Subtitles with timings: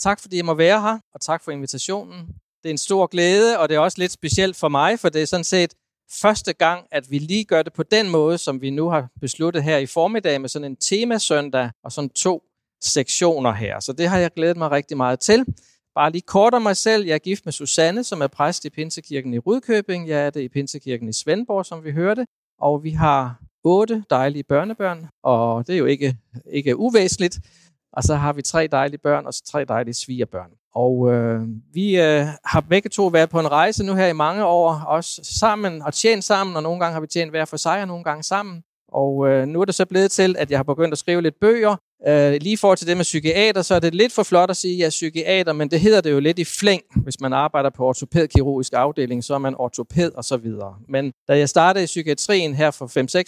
[0.00, 2.26] Tak fordi jeg må være her, og tak for invitationen.
[2.62, 5.22] Det er en stor glæde, og det er også lidt specielt for mig, for det
[5.22, 5.74] er sådan set
[6.22, 9.62] første gang, at vi lige gør det på den måde, som vi nu har besluttet
[9.62, 12.42] her i formiddag med sådan en temasøndag og sådan to
[12.82, 13.80] sektioner her.
[13.80, 15.44] Så det har jeg glædet mig rigtig meget til.
[15.94, 17.06] Bare lige kort om mig selv.
[17.06, 20.08] Jeg er gift med Susanne, som er præst i Pinsekirken i Rudkøbing.
[20.08, 22.26] Jeg er det i Pinsekirken i Svendborg, som vi hørte.
[22.58, 26.16] Og vi har otte dejlige børnebørn, og det er jo ikke,
[26.50, 27.38] ikke uvæsentligt.
[27.96, 30.50] Og så har vi tre dejlige børn og så tre dejlige svigerbørn.
[30.74, 31.40] Og øh,
[31.72, 35.20] vi øh, har begge to været på en rejse nu her i mange år, også
[35.40, 38.04] sammen og tjent sammen, og nogle gange har vi tjent hver for sig, og nogle
[38.04, 38.62] gange sammen.
[38.88, 41.40] Og øh, nu er det så blevet til, at jeg har begyndt at skrive lidt
[41.40, 41.76] bøger.
[42.06, 44.74] Øh, lige for til det med psykiater, så er det lidt for flot at sige,
[44.74, 46.82] at jeg er psykiater, men det hedder det jo lidt i flæng.
[47.02, 50.74] Hvis man arbejder på ortopædkirurgisk afdeling, så er man ortopæd og så videre.
[50.88, 52.86] Men da jeg startede i psykiatrien her for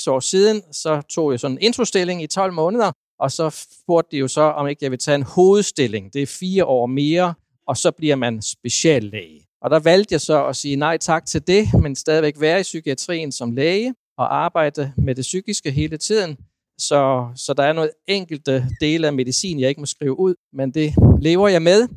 [0.08, 3.50] 5-6 år siden, så tog jeg sådan en introstilling i 12 måneder, og så
[3.82, 6.12] spurgte de jo så, om ikke jeg vil tage en hovedstilling.
[6.12, 7.34] Det er fire år mere,
[7.66, 9.46] og så bliver man speciallæge.
[9.62, 12.62] Og der valgte jeg så at sige nej tak til det, men stadigvæk være i
[12.62, 16.36] psykiatrien som læge og arbejde med det psykiske hele tiden.
[16.78, 20.70] Så, så der er nogle enkelte dele af medicin, jeg ikke må skrive ud, men
[20.70, 21.88] det lever jeg med,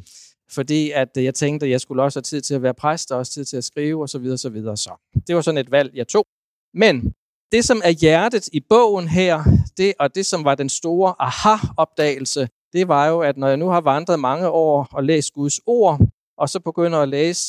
[0.51, 3.11] fordi at øh, jeg tænkte, at jeg skulle også have tid til at være præst,
[3.11, 4.37] og også tid til at skrive osv.
[4.37, 4.91] Så, videre, så
[5.27, 6.25] det var sådan et valg, jeg tog.
[6.73, 7.13] Men
[7.51, 9.43] det, som er hjertet i bogen her,
[9.79, 13.67] det, og det, som var den store aha-opdagelse, det var jo, at når jeg nu
[13.67, 15.99] har vandret mange år og læst Guds ord,
[16.37, 17.43] og så begynder at læse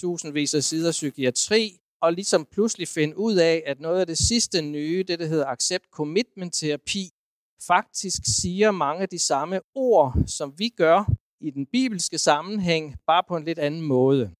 [0.00, 4.62] tusindvis af sider psykiatri, og ligesom pludselig finde ud af, at noget af det sidste
[4.62, 7.10] nye, det der hedder accept commitment terapi,
[7.66, 11.04] faktisk siger mange af de samme ord, som vi gør
[11.40, 14.30] i den bibelske sammenhæng, bare på en lidt anden måde.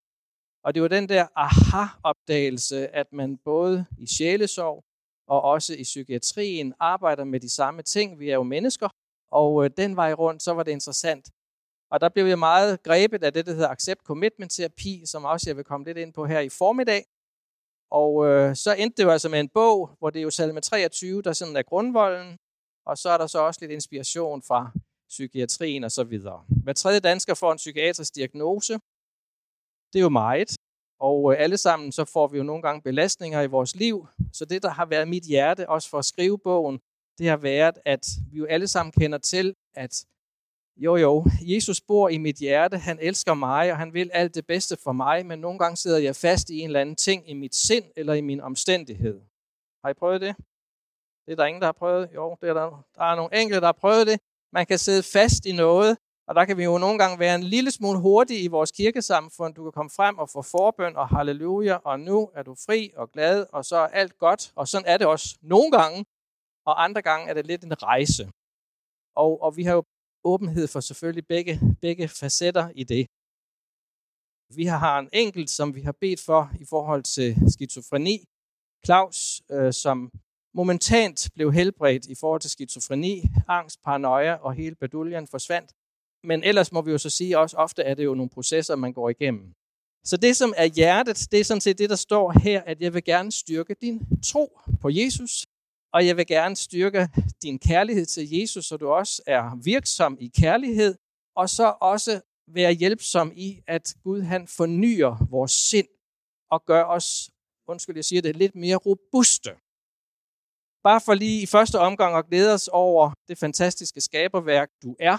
[0.64, 4.84] Og det var den der aha-opdagelse, at man både i sjælesorg
[5.26, 8.20] og også i psykiatrien arbejder med de samme ting.
[8.20, 8.88] Vi er jo mennesker,
[9.30, 11.30] og øh, den vej rundt, så var det interessant.
[11.90, 15.50] Og der blev jeg meget grebet af det, der hedder Accept Commitment Terapi, som også
[15.50, 17.04] jeg vil komme lidt ind på her i formiddag.
[17.90, 20.60] Og øh, så endte det jo altså med en bog, hvor det er jo salme
[20.60, 22.38] 23, der sådan er grundvolden,
[22.86, 24.70] og så er der så også lidt inspiration fra
[25.08, 26.44] psykiatrien og så videre.
[26.48, 28.72] Hver tredje dansker får en psykiatrisk diagnose.
[29.92, 30.55] Det er jo meget.
[31.00, 34.06] Og øh, alle sammen så får vi jo nogle gange belastninger i vores liv.
[34.32, 36.80] Så det, der har været mit hjerte, også for at skrive bogen,
[37.18, 40.04] det har været, at vi jo alle sammen kender til, at
[40.76, 44.46] jo jo, Jesus bor i mit hjerte, han elsker mig, og han vil alt det
[44.46, 47.34] bedste for mig, men nogle gange sidder jeg fast i en eller anden ting i
[47.34, 49.20] mit sind eller i min omstændighed.
[49.84, 50.36] Har I prøvet det?
[51.26, 52.08] Det er der ingen, der har prøvet.
[52.14, 54.20] Jo, det er der, der er nogle enkelte, der har prøvet det.
[54.52, 55.98] Man kan sidde fast i noget,
[56.28, 59.54] og der kan vi jo nogle gange være en lille smule hurtige i vores kirkesamfund.
[59.54, 63.12] Du kan komme frem og få forbøn og halleluja, og nu er du fri og
[63.12, 64.52] glad, og så er alt godt.
[64.56, 66.04] Og sådan er det også nogle gange,
[66.66, 68.24] og andre gange er det lidt en rejse.
[69.16, 69.84] Og, og vi har jo
[70.24, 73.06] åbenhed for selvfølgelig begge, begge facetter i det.
[74.58, 78.16] Vi har en enkelt, som vi har bedt for i forhold til skizofreni.
[78.86, 80.10] Claus, øh, som
[80.54, 85.70] momentant blev helbredt i forhold til skizofreni, angst, paranoia og hele baduljen forsvandt.
[86.26, 88.92] Men ellers må vi jo så sige også, ofte er det jo nogle processer, man
[88.92, 89.52] går igennem.
[90.04, 92.94] Så det, som er hjertet, det er sådan set det, der står her, at jeg
[92.94, 95.46] vil gerne styrke din tro på Jesus,
[95.92, 97.08] og jeg vil gerne styrke
[97.42, 100.94] din kærlighed til Jesus, så du også er virksom i kærlighed,
[101.36, 105.88] og så også være hjælpsom i, at Gud han fornyer vores sind
[106.50, 107.30] og gør os,
[107.68, 109.50] undskyld, jeg siger det, lidt mere robuste.
[110.82, 115.18] Bare for lige i første omgang at glæde os over det fantastiske skaberværk, du er,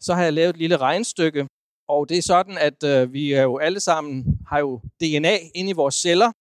[0.00, 1.48] så har jeg lavet et lille regnstykke,
[1.88, 5.70] og det er sådan, at øh, vi er jo alle sammen har jo DNA inde
[5.70, 6.32] i vores celler,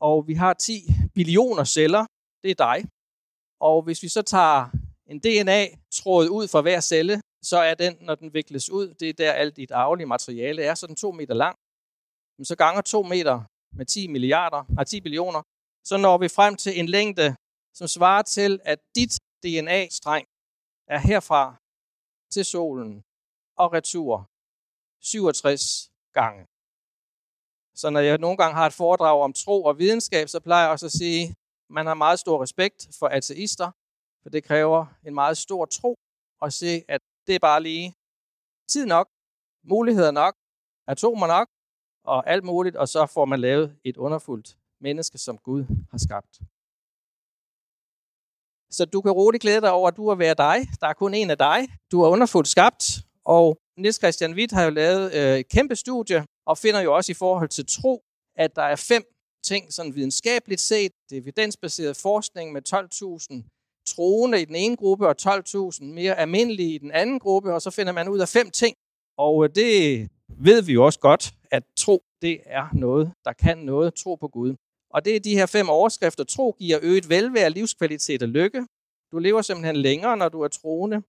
[0.00, 0.72] og vi har 10
[1.14, 2.06] billioner celler.
[2.42, 2.78] Det er dig.
[3.60, 4.70] Og hvis vi så tager
[5.06, 9.12] en DNA-tråd ud fra hver celle, så er den, når den vikles ud, det er
[9.12, 11.56] der alt dit arvelige materiale er, så den to meter lang.
[12.38, 13.40] Men så ganger 2 meter
[13.76, 15.42] med 10 milliarder, nej 10 billioner,
[15.84, 17.36] så når vi frem til en længde,
[17.74, 20.26] som svarer til, at dit DNA-streng
[20.88, 21.61] er herfra
[22.32, 23.04] til solen
[23.56, 24.30] og retur
[25.00, 26.46] 67 gange.
[27.74, 30.70] Så når jeg nogle gange har et foredrag om tro og videnskab, så plejer jeg
[30.70, 31.36] også at sige,
[31.70, 33.70] man har meget stor respekt for ateister,
[34.22, 35.98] for det kræver en meget stor tro
[36.42, 37.94] at se, at det er bare lige
[38.68, 39.08] tid nok,
[39.64, 40.34] muligheder nok,
[40.86, 41.48] atomer nok,
[42.04, 46.40] og alt muligt, og så får man lavet et underfuldt menneske, som Gud har skabt.
[48.72, 50.68] Så du kan roligt glæde dig over, at du er være dig.
[50.80, 51.68] Der er kun en af dig.
[51.92, 52.84] Du er underfuldt skabt,
[53.24, 57.12] og Niels Christian Witt har jo lavet øh, et kæmpe studie, og finder jo også
[57.12, 58.02] i forhold til tro,
[58.36, 59.04] at der er fem
[59.44, 60.92] ting sådan videnskabeligt set.
[61.10, 66.74] Det er evidensbaseret forskning med 12.000 troende i den ene gruppe, og 12.000 mere almindelige
[66.74, 68.76] i den anden gruppe, og så finder man ud af fem ting.
[69.18, 73.58] Og øh, det ved vi jo også godt, at tro, det er noget, der kan
[73.58, 73.94] noget.
[73.94, 74.54] Tro på Gud.
[74.94, 76.24] Og det er de her fem overskrifter.
[76.24, 78.66] Tro giver øget velvære, livskvalitet og lykke.
[79.12, 81.02] Du lever simpelthen længere, når du er troende.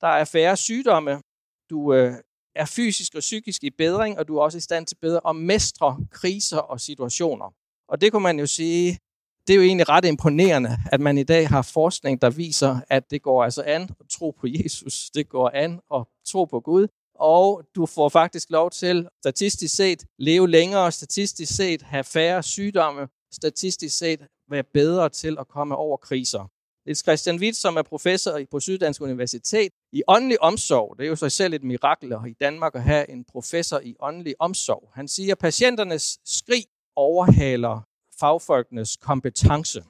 [0.00, 1.22] Der er færre sygdomme.
[1.70, 2.14] Du øh,
[2.54, 5.36] er fysisk og psykisk i bedring, og du er også i stand til bedre at
[5.36, 7.54] mestre kriser og situationer.
[7.88, 8.98] Og det kunne man jo sige,
[9.46, 13.10] det er jo egentlig ret imponerende, at man i dag har forskning, der viser, at
[13.10, 15.10] det går altså an at tro på Jesus.
[15.10, 16.88] Det går an at tro på Gud.
[17.14, 23.08] Og du får faktisk lov til, statistisk set, leve længere, statistisk set, have færre sygdomme,
[23.32, 26.50] statistisk set, være bedre til at komme over kriser.
[26.86, 30.94] Niels Christian Witt, som er professor på Syddansk Universitet i åndelig omsorg.
[30.98, 34.34] Det er jo sig selv et mirakel i Danmark at have en professor i åndelig
[34.38, 34.90] omsorg.
[34.94, 36.64] Han siger, at patienternes skrig
[36.96, 37.80] overhaler
[38.20, 39.84] fagfolkenes kompetence.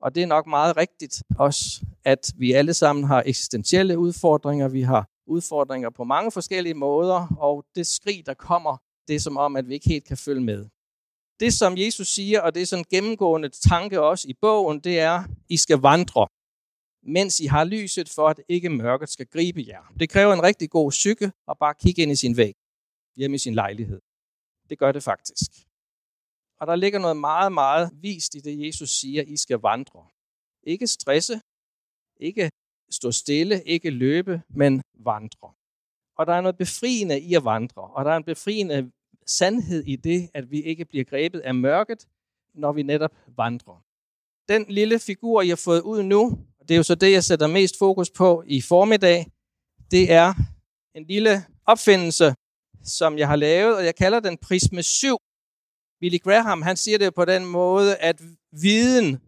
[0.00, 4.68] Og det er nok meget rigtigt også, at vi alle sammen har eksistentielle udfordringer.
[4.68, 8.76] Vi har udfordringer på mange forskellige måder, og det skrig, der kommer,
[9.08, 10.66] det er som om, at vi ikke helt kan følge med.
[11.40, 14.98] Det, som Jesus siger, og det er sådan en gennemgående tanke også i bogen, det
[14.98, 16.28] er, I skal vandre
[17.02, 19.92] mens I har lyset for, at ikke mørket skal gribe jer.
[20.00, 22.54] Det kræver en rigtig god psyke at bare kigge ind i sin væg,
[23.16, 24.00] hjemme i sin lejlighed.
[24.70, 25.50] Det gør det faktisk.
[26.60, 30.06] Og der ligger noget meget, meget vist i det, Jesus siger, I skal vandre.
[30.62, 31.40] Ikke stresse,
[32.16, 32.50] ikke
[32.90, 35.52] stå stille, ikke løbe, men vandre.
[36.16, 38.92] Og der er noget befriende i at vandre, og der er en befriende
[39.30, 42.06] sandhed i det, at vi ikke bliver grebet af mørket,
[42.54, 43.84] når vi netop vandrer.
[44.48, 47.46] Den lille figur, jeg har fået ud nu, det er jo så det, jeg sætter
[47.46, 49.26] mest fokus på i formiddag,
[49.90, 50.34] det er
[50.94, 52.34] en lille opfindelse,
[52.84, 55.16] som jeg har lavet, og jeg kalder den Prisme 7.
[56.00, 58.22] Billy Graham, han siger det på den måde, at
[58.52, 59.20] viden,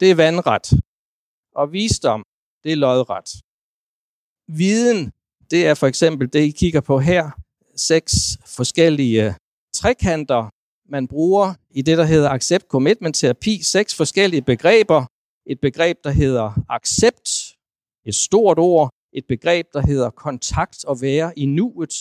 [0.00, 0.72] det er vandret,
[1.54, 2.24] og visdom,
[2.64, 3.30] det er lodret.
[4.48, 5.12] Viden,
[5.50, 7.30] det er for eksempel det, I kigger på her,
[7.76, 9.34] seks forskellige øh,
[9.74, 10.50] trekanter,
[10.88, 15.06] man bruger i det, der hedder accept commitment terapi, seks forskellige begreber,
[15.46, 17.54] et begreb, der hedder accept,
[18.06, 21.94] et stort ord, et begreb, der hedder kontakt og være i nuet,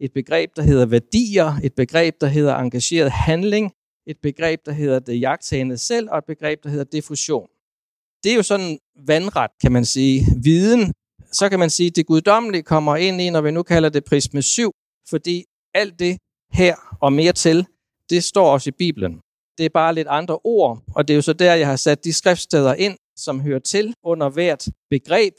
[0.00, 3.72] et begreb, der hedder værdier, et begreb, der hedder engageret handling,
[4.06, 7.48] et begreb, der hedder det jagtagende selv, og et begreb, der hedder diffusion.
[8.24, 10.26] Det er jo sådan vandret, kan man sige.
[10.42, 10.92] Viden,
[11.32, 14.04] så kan man sige, at det guddommelige kommer ind i, når vi nu kalder det
[14.04, 14.72] prisme 7,
[15.10, 16.18] fordi alt det
[16.52, 17.66] her og mere til,
[18.10, 19.20] det står også i Bibelen.
[19.58, 22.04] Det er bare lidt andre ord, og det er jo så der, jeg har sat
[22.04, 25.34] de skriftsteder ind, som hører til under hvert begreb,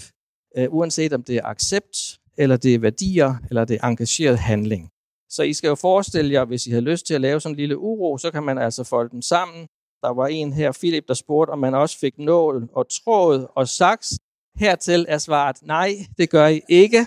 [0.57, 1.97] øh, uanset om det er accept,
[2.37, 4.89] eller det er værdier, eller det er engageret handling.
[5.29, 7.59] Så I skal jo forestille jer, hvis I har lyst til at lave sådan en
[7.59, 9.67] lille uro, så kan man altså folde dem sammen.
[10.03, 13.67] Der var en her, Philip, der spurgte, om man også fik nål og tråd og
[13.67, 14.09] saks.
[14.55, 17.05] Hertil er svaret, nej, det gør I ikke.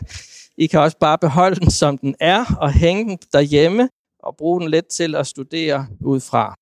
[0.58, 4.60] I kan også bare beholde den, som den er, og hænge den derhjemme, og bruge
[4.60, 6.54] den lidt til at studere ud fra.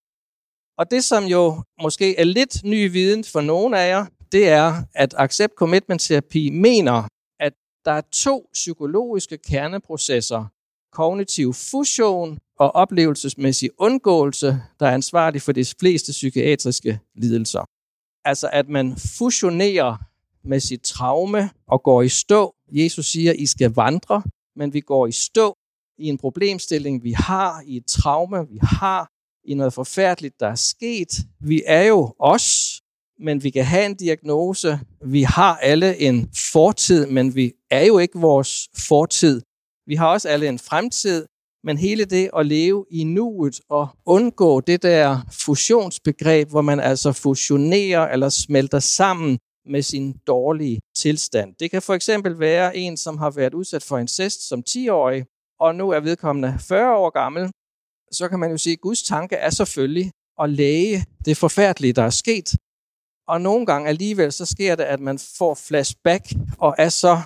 [0.79, 4.83] Og det, som jo måske er lidt ny viden for nogle af jer, det er,
[4.95, 7.09] at Accept Commitment Terapi mener,
[7.41, 7.53] at
[7.85, 10.45] der er to psykologiske kerneprocesser,
[10.93, 17.65] kognitiv fusion og oplevelsesmæssig undgåelse, der er ansvarlig for de fleste psykiatriske lidelser.
[18.25, 19.97] Altså at man fusionerer
[20.45, 22.55] med sit traume og går i stå.
[22.73, 24.23] Jesus siger, I skal vandre,
[24.57, 25.57] men vi går i stå
[25.99, 29.09] i en problemstilling, vi har, i et traume, vi har,
[29.45, 31.09] i noget forfærdeligt, der er sket.
[31.41, 32.81] Vi er jo os,
[33.21, 34.81] men vi kan have en diagnose.
[35.05, 39.43] Vi har alle en fortid, men vi er jo ikke vores fortid.
[39.87, 41.27] Vi har også alle en fremtid,
[41.65, 47.13] men hele det at leve i nuet og undgå det der fusionsbegreb, hvor man altså
[47.13, 51.55] fusionerer eller smelter sammen med sin dårlige tilstand.
[51.61, 55.25] Det kan for eksempel være en, som har været udsat for incest som 10-årig,
[55.61, 57.51] og nu er vedkommende 40 år gammel,
[58.13, 62.03] så kan man jo sige, at Guds tanke er selvfølgelig at læge det forfærdelige, der
[62.03, 62.57] er sket.
[63.29, 66.25] Og nogle gange alligevel, så sker det, at man får flashback
[66.59, 67.21] og er så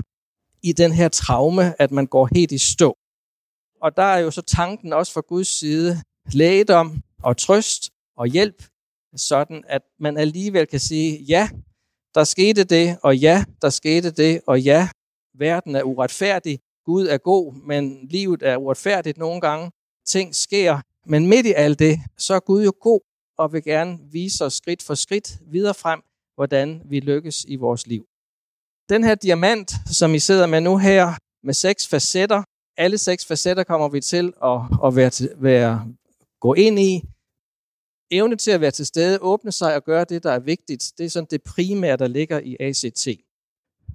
[0.62, 2.97] i den her traume, at man går helt i stå.
[3.83, 6.02] Og der er jo så tanken også fra Guds side,
[6.33, 8.64] lægedom og trøst og hjælp,
[9.16, 11.49] sådan at man alligevel kan sige, ja,
[12.17, 14.89] der skete det, og ja, der skete det, og ja,
[15.35, 19.71] verden er uretfærdig, Gud er god, men livet er uretfærdigt nogle gange,
[20.07, 20.81] ting sker.
[21.07, 23.01] Men midt i alt det, så er Gud jo god
[23.39, 26.01] og vil gerne vise os skridt for skridt videre frem,
[26.35, 28.05] hvordan vi lykkes i vores liv.
[28.89, 32.43] Den her diamant, som I sidder med nu her, med seks facetter,
[32.77, 35.87] alle seks facetter kommer vi til at, at være, være,
[36.41, 37.03] gå ind i.
[38.11, 41.07] Evne til at være til stede, åbne sig og gøre det, der er vigtigt, det
[41.07, 43.09] er sådan det primære, der ligger i ACT.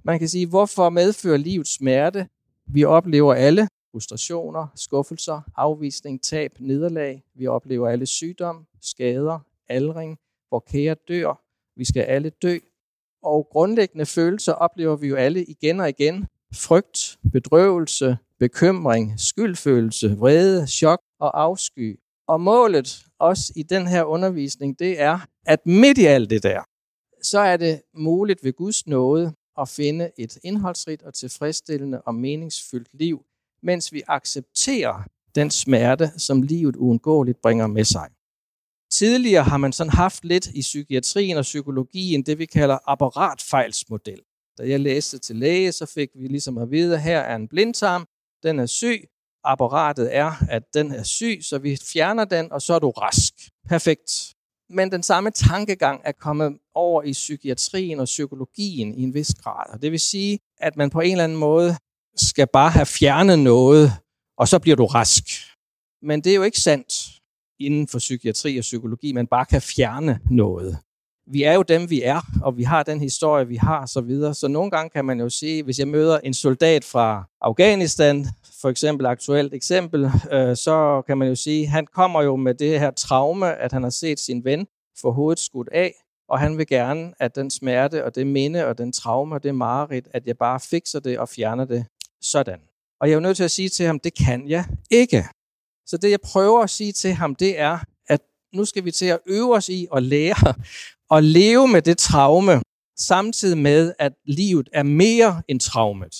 [0.04, 2.28] Man kan sige, hvorfor medfører livet smerte?
[2.66, 7.24] Vi oplever alle frustrationer, skuffelser, afvisning, tab, nederlag.
[7.34, 9.38] Vi oplever alle sygdom, skader,
[9.68, 11.42] aldring, hvor kære dør.
[11.76, 12.58] Vi skal alle dø.
[13.22, 16.26] Og grundlæggende følelser oplever vi jo alle igen og igen.
[16.54, 22.00] Frygt, bedrøvelse, bekymring, skyldfølelse, vrede, chok og afsky.
[22.26, 26.62] Og målet også i den her undervisning, det er, at midt i alt det der,
[27.22, 32.88] så er det muligt ved Guds nåde at finde et indholdsrigt og tilfredsstillende og meningsfyldt
[32.92, 33.24] liv,
[33.62, 35.02] mens vi accepterer
[35.34, 38.08] den smerte, som livet uundgåeligt bringer med sig.
[38.92, 44.20] Tidligere har man sådan haft lidt i psykiatrien og psykologien det, vi kalder apparatfejlsmodel.
[44.58, 47.48] Da jeg læste til læge, så fik vi ligesom at vide, at her er en
[47.48, 48.06] blindtarm,
[48.42, 49.08] den er syg,
[49.44, 53.32] apparatet er, at den er syg, så vi fjerner den, og så er du rask.
[53.68, 54.34] Perfekt.
[54.70, 59.72] Men den samme tankegang er kommet over i psykiatrien og psykologien i en vis grad.
[59.72, 61.76] Og det vil sige, at man på en eller anden måde
[62.16, 63.92] skal bare have fjernet noget,
[64.38, 65.24] og så bliver du rask.
[66.02, 66.94] Men det er jo ikke sandt
[67.60, 70.78] inden for psykiatri og psykologi, man bare kan fjerne noget.
[71.26, 74.34] Vi er jo dem, vi er, og vi har den historie, vi har, så videre.
[74.34, 78.26] Så nogle gange kan man jo sige, hvis jeg møder en soldat fra Afghanistan,
[78.62, 82.80] for eksempel aktuelt eksempel, øh, så kan man jo sige, han kommer jo med det
[82.80, 84.66] her traume, at han har set sin ven
[85.00, 85.94] få hovedet skudt af,
[86.28, 89.54] og han vil gerne, at den smerte og det minde og den traume og det
[89.54, 91.86] mareridt, at jeg bare fikser det og fjerner det
[92.20, 92.60] sådan.
[93.00, 95.24] Og jeg er jo nødt til at sige til ham, det kan jeg ikke.
[95.86, 97.78] Så det, jeg prøver at sige til ham, det er,
[98.08, 98.20] at
[98.54, 100.54] nu skal vi til at øve os i at lære
[101.16, 102.62] at leve med det traume,
[102.98, 106.14] samtidig med, at livet er mere end traumet.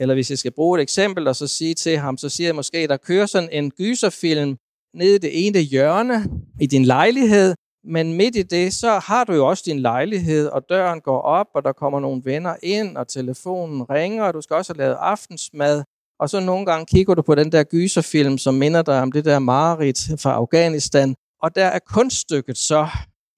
[0.00, 2.54] Eller hvis jeg skal bruge et eksempel og så sige til ham, så siger jeg
[2.54, 4.56] måske, der kører sådan en gyserfilm
[4.94, 6.24] nede i det ene hjørne
[6.60, 7.54] i din lejlighed,
[7.84, 11.46] men midt i det, så har du jo også din lejlighed, og døren går op,
[11.54, 14.96] og der kommer nogle venner ind, og telefonen ringer, og du skal også have lavet
[15.00, 15.82] aftensmad.
[16.20, 19.24] Og så nogle gange kigger du på den der gyserfilm, som minder dig om det
[19.24, 21.14] der mareridt fra Afghanistan.
[21.42, 22.88] Og der er kunststykket så,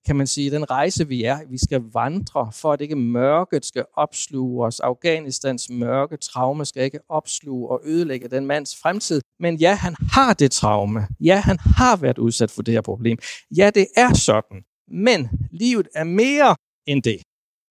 [0.06, 1.38] kan man sige, den rejse, vi er.
[1.50, 4.80] Vi skal vandre, for at ikke mørket skal opsluge os.
[4.80, 9.20] Afghanistans mørke traume skal ikke opsluge og ødelægge den mands fremtid.
[9.40, 11.08] Men ja, han har det traume.
[11.20, 13.18] Ja, han har været udsat for det her problem.
[13.56, 14.62] Ja, det er sådan.
[14.88, 16.56] Men livet er mere
[16.86, 17.22] end det.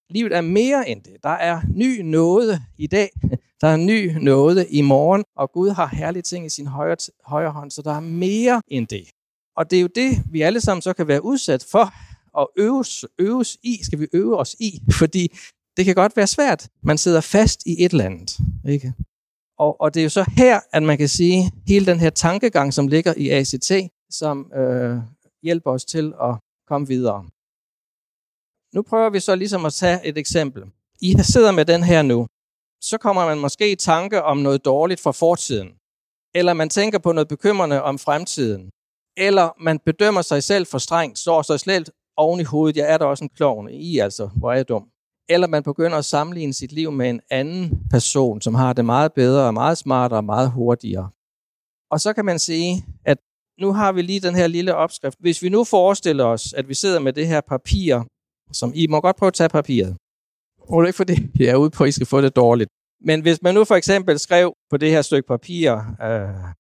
[0.10, 1.14] Livet er mere end det.
[1.24, 3.10] Der er ny nåde i dag.
[3.62, 5.24] Der er ny nåde i morgen.
[5.36, 6.96] Og Gud har herlige ting i sin højre,
[7.26, 9.04] højre hånd, så der er mere end det.
[9.58, 11.94] Og det er jo det, vi alle sammen så kan være udsat for
[12.34, 15.38] og øves, øves i, skal vi øve os i, fordi
[15.78, 16.70] det kan godt være svært.
[16.84, 18.38] Man sidder fast i et eller andet.
[18.66, 18.94] Ikke?
[19.58, 22.74] Og, og det er jo så her, at man kan sige, hele den her tankegang,
[22.74, 23.72] som ligger i ACT,
[24.10, 24.98] som øh,
[25.44, 26.36] hjælper os til at
[26.68, 27.30] komme videre.
[28.76, 30.64] Nu prøver vi så ligesom at tage et eksempel.
[31.02, 32.28] I sidder med den her nu.
[32.82, 35.70] Så kommer man måske i tanke om noget dårligt fra fortiden.
[36.36, 38.70] Eller man tænker på noget bekymrende om fremtiden.
[39.18, 41.86] Eller man bedømmer sig selv for strengt, står sig selv
[42.22, 44.88] oven i hovedet, jeg er der også en klovn i, altså, hvor er jeg dum.
[45.30, 49.14] Eller man begynder at sammenligne sit liv med en anden person, som har det meget
[49.14, 51.10] bedre, og meget smartere og meget hurtigere.
[51.92, 53.18] Og så kan man sige, at
[53.60, 55.18] nu har vi lige den her lille opskrift.
[55.20, 58.04] Hvis vi nu forestiller os, at vi sidder med det her papir,
[58.52, 59.98] som I må godt prøve at tage papiret.
[60.60, 62.70] Og det er ikke fordi, jeg er ude på, at I skal få det dårligt.
[63.02, 66.54] Men hvis man nu for eksempel skrev på det her stykke papir øh,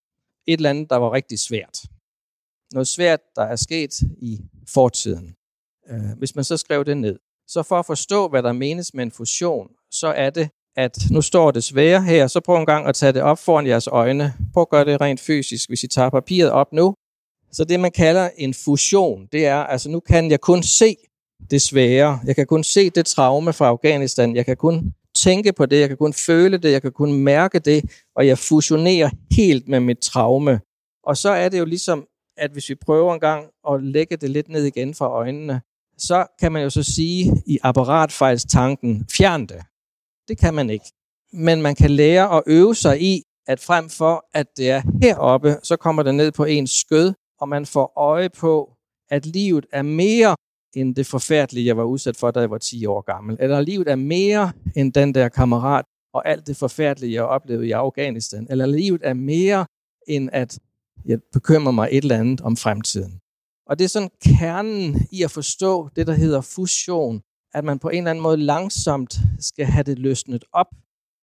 [0.48, 1.82] et eller andet, der var rigtig svært.
[2.74, 4.39] Noget svært, der er sket i
[4.74, 5.36] fortiden.
[5.91, 7.19] Øh, hvis man så skrev det ned.
[7.48, 11.21] Så for at forstå, hvad der menes med en fusion, så er det, at nu
[11.21, 14.33] står det svære her, så prøv en gang at tage det op foran jeres øjne.
[14.53, 16.95] Prøv at gøre det rent fysisk, hvis I tager papiret op nu.
[17.51, 20.95] Så det, man kalder en fusion, det er, altså nu kan jeg kun se
[21.51, 22.19] det svære.
[22.25, 24.36] Jeg kan kun se det traume fra Afghanistan.
[24.36, 25.79] Jeg kan kun tænke på det.
[25.79, 26.71] Jeg kan kun føle det.
[26.71, 27.83] Jeg kan kun mærke det.
[28.15, 30.60] Og jeg fusionerer helt med mit traume.
[31.03, 32.07] Og så er det jo ligesom,
[32.38, 35.62] at hvis vi prøver en gang at lægge det lidt ned igen fra øjnene,
[36.01, 39.62] så kan man jo så sige i apparatfejlstanken, fjern det.
[40.27, 40.86] Det kan man ikke.
[41.34, 45.58] Men man kan lære at øve sig i, at frem for at det er heroppe,
[45.63, 48.74] så kommer det ned på ens skød, og man får øje på,
[49.10, 50.36] at livet er mere
[50.75, 53.38] end det forfærdelige, jeg var udsat for, da jeg var 10 år gammel.
[53.39, 57.72] Eller livet er mere end den der kammerat og alt det forfærdelige, jeg oplevede i
[57.72, 58.48] Afghanistan.
[58.50, 59.65] Eller livet er mere
[60.08, 60.60] end at
[61.05, 63.21] jeg bekymrer mig et eller andet om fremtiden.
[63.72, 67.22] Og det er sådan kernen i at forstå det, der hedder fusion,
[67.54, 70.68] at man på en eller anden måde langsomt skal have det løsnet op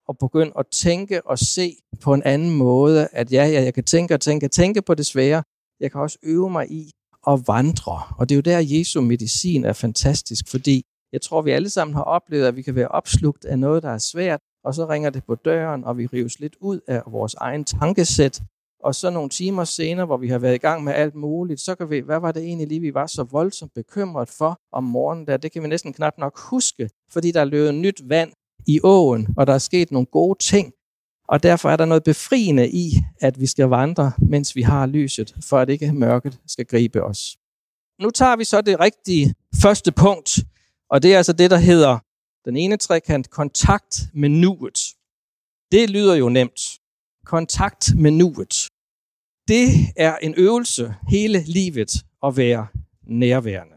[0.09, 3.85] og begynde at tænke og se på en anden måde, at ja, ja, jeg kan
[3.85, 5.43] tænke og tænke, tænke på det svære.
[5.81, 6.91] Jeg kan også øve mig i
[7.27, 8.03] at vandre.
[8.19, 11.95] Og det er jo der, Jesu medicin er fantastisk, fordi jeg tror, vi alle sammen
[11.95, 15.11] har oplevet, at vi kan være opslugt af noget, der er svært, og så ringer
[15.11, 18.43] det på døren, og vi rives lidt ud af vores egen tankesæt,
[18.81, 21.75] og så nogle timer senere, hvor vi har været i gang med alt muligt, så
[21.75, 25.27] kan vi, hvad var det egentlig lige, vi var så voldsomt bekymret for om morgenen
[25.27, 25.37] der?
[25.37, 28.33] Det kan vi næsten knap nok huske, fordi der er løbet nyt vand
[28.67, 30.73] i åen, og der er sket nogle gode ting.
[31.29, 35.35] Og derfor er der noget befriende i, at vi skal vandre, mens vi har lyset,
[35.45, 37.37] for at ikke mørket skal gribe os.
[38.01, 40.39] Nu tager vi så det rigtige første punkt,
[40.91, 41.99] og det er altså det, der hedder
[42.45, 44.79] den ene trekant, kontakt med nuet.
[45.73, 46.61] Det lyder jo nemt.
[47.29, 48.69] Kontakt med nuet.
[49.49, 51.91] Det er en øvelse hele livet
[52.27, 52.67] at være
[53.07, 53.77] nærværende.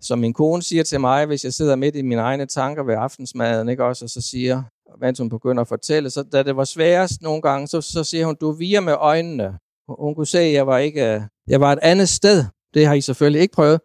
[0.00, 2.94] Som min kone siger til mig, hvis jeg sidder midt i mine egne tanker ved
[2.94, 4.62] aftensmaden, ikke også, og så siger,
[5.00, 8.26] mens hun begynder at fortælle, så da det var sværest nogle gange, så, så siger
[8.26, 9.58] hun, du virer med øjnene.
[9.88, 12.44] Hun kunne se, at jeg var, ikke, jeg var et andet sted.
[12.74, 13.80] Det har I selvfølgelig ikke prøvet.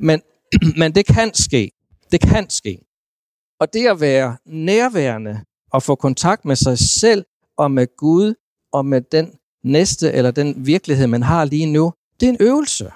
[0.00, 0.22] Men,
[0.80, 1.70] men det kan ske.
[2.10, 2.78] Det kan ske.
[3.60, 5.40] Og det at være nærværende
[5.72, 7.24] og få kontakt med sig selv
[7.56, 8.34] og med Gud
[8.72, 12.92] og med den næste eller den virkelighed, man har lige nu, det er en øvelse.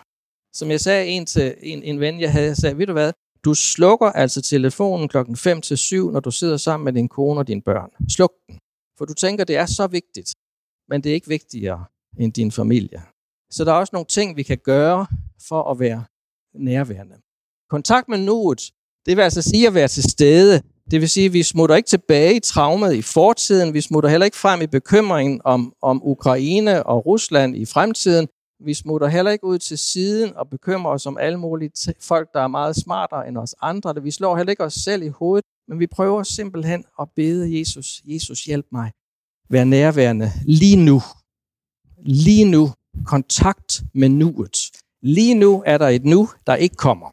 [0.54, 3.12] Som jeg sagde en til en, en ven, jeg havde, jeg sagde, ved du hvad,
[3.45, 7.40] du slukker altså telefonen klokken 5 til 7, når du sidder sammen med din kone
[7.40, 7.90] og dine børn.
[8.09, 8.59] Sluk den.
[8.99, 10.35] For du tænker, det er så vigtigt,
[10.88, 11.85] men det er ikke vigtigere
[12.18, 13.02] end din familie.
[13.50, 15.06] Så der er også nogle ting, vi kan gøre
[15.49, 16.04] for at være
[16.54, 17.16] nærværende.
[17.71, 18.62] Kontakt med nuet,
[19.06, 20.62] det vil altså sige at være til stede.
[20.90, 23.75] Det vil sige, at vi smutter ikke tilbage i traumet i fortiden.
[23.75, 28.28] Vi smutter heller ikke frem i bekymringen om, om Ukraine og Rusland i fremtiden.
[28.64, 32.40] Vi smutter heller ikke ud til siden og bekymrer os om alle mulige folk, der
[32.40, 34.02] er meget smartere end os andre.
[34.02, 38.02] Vi slår heller ikke os selv i hovedet, men vi prøver simpelthen at bede Jesus,
[38.05, 38.90] Jesus hjælp mig.
[39.50, 41.02] Vær nærværende lige nu.
[41.99, 42.71] Lige nu.
[43.07, 44.71] Kontakt med nuet.
[45.02, 47.11] Lige nu er der et nu, der ikke kommer.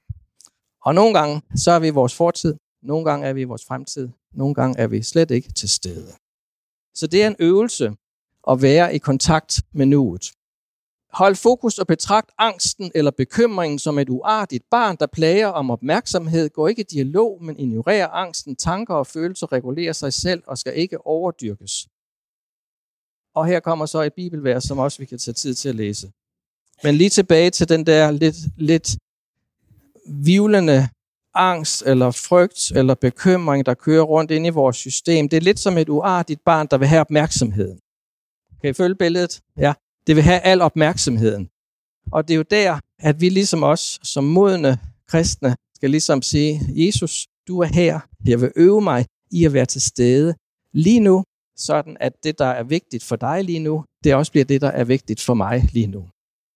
[0.85, 2.55] Og nogle gange, så er vi i vores fortid.
[2.83, 4.09] Nogle gange er vi i vores fremtid.
[4.33, 6.11] Nogle gange er vi slet ikke til stede.
[6.95, 7.95] Så det er en øvelse
[8.49, 10.31] at være i kontakt med nuet.
[11.13, 16.49] Hold fokus og betragt angsten eller bekymringen som et uartigt barn, der plager om opmærksomhed.
[16.49, 18.55] Gå ikke i dialog, men ignorer angsten.
[18.55, 21.87] Tanker og følelser regulerer sig selv og skal ikke overdyrkes.
[23.35, 26.11] Og her kommer så et bibelvers, som også vi kan tage tid til at læse.
[26.83, 28.97] Men lige tilbage til den der lidt, lidt
[30.07, 30.89] vivlende
[31.35, 35.29] angst eller frygt eller bekymring, der kører rundt ind i vores system.
[35.29, 37.79] Det er lidt som et uartigt barn, der vil have opmærksomheden.
[38.61, 39.41] Kan I følge billedet?
[39.57, 39.73] Ja.
[40.07, 41.49] Det vil have al opmærksomheden.
[42.11, 46.61] Og det er jo der, at vi ligesom os som modne kristne skal ligesom sige,
[46.67, 47.99] Jesus, du er her.
[48.25, 50.35] Jeg vil øve mig i at være til stede
[50.73, 51.23] lige nu,
[51.57, 54.67] sådan at det, der er vigtigt for dig lige nu, det også bliver det, der
[54.67, 56.09] er vigtigt for mig lige nu.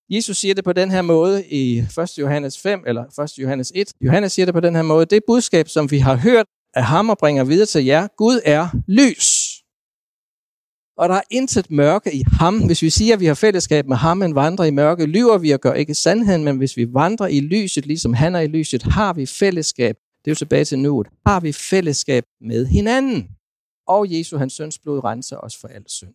[0.09, 2.17] Jesus siger det på den her måde i 1.
[2.17, 3.39] Johannes 5 eller 1.
[3.39, 3.91] Johannes 1.
[4.01, 5.05] Johannes siger det på den her måde.
[5.05, 8.69] Det budskab, som vi har hørt af ham og bringer videre til jer, Gud er
[8.87, 9.47] lys.
[10.97, 12.65] Og der er intet mørke i ham.
[12.65, 15.51] Hvis vi siger, at vi har fællesskab med ham, men vandrer i mørke, lyver vi
[15.51, 18.83] og gør ikke sandheden, men hvis vi vandrer i lyset, ligesom han er i lyset,
[18.83, 19.95] har vi fællesskab.
[20.25, 21.07] Det er jo tilbage til nuet.
[21.25, 23.27] Har vi fællesskab med hinanden.
[23.87, 26.13] Og Jesu, hans søns blod, renser os for al synd.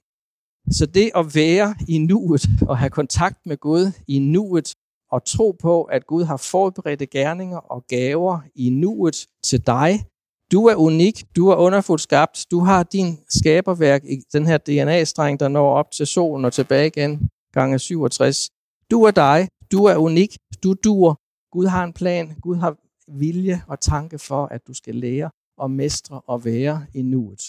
[0.70, 4.74] Så det at være i nuet og have kontakt med Gud i nuet
[5.10, 10.04] og tro på, at Gud har forberedte gerninger og gaver i nuet til dig.
[10.52, 15.40] Du er unik, du er underfuldt skabt, du har din skaberværk i den her DNA-streng,
[15.40, 18.50] der når op til solen og tilbage igen, gange 67.
[18.90, 21.20] Du er dig, du er unik, du dur.
[21.52, 22.76] Gud har en plan, Gud har
[23.08, 27.42] vilje og tanke for, at du skal lære og mestre og være i nuet.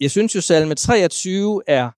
[0.00, 1.90] Jeg synes jo, salme 23 er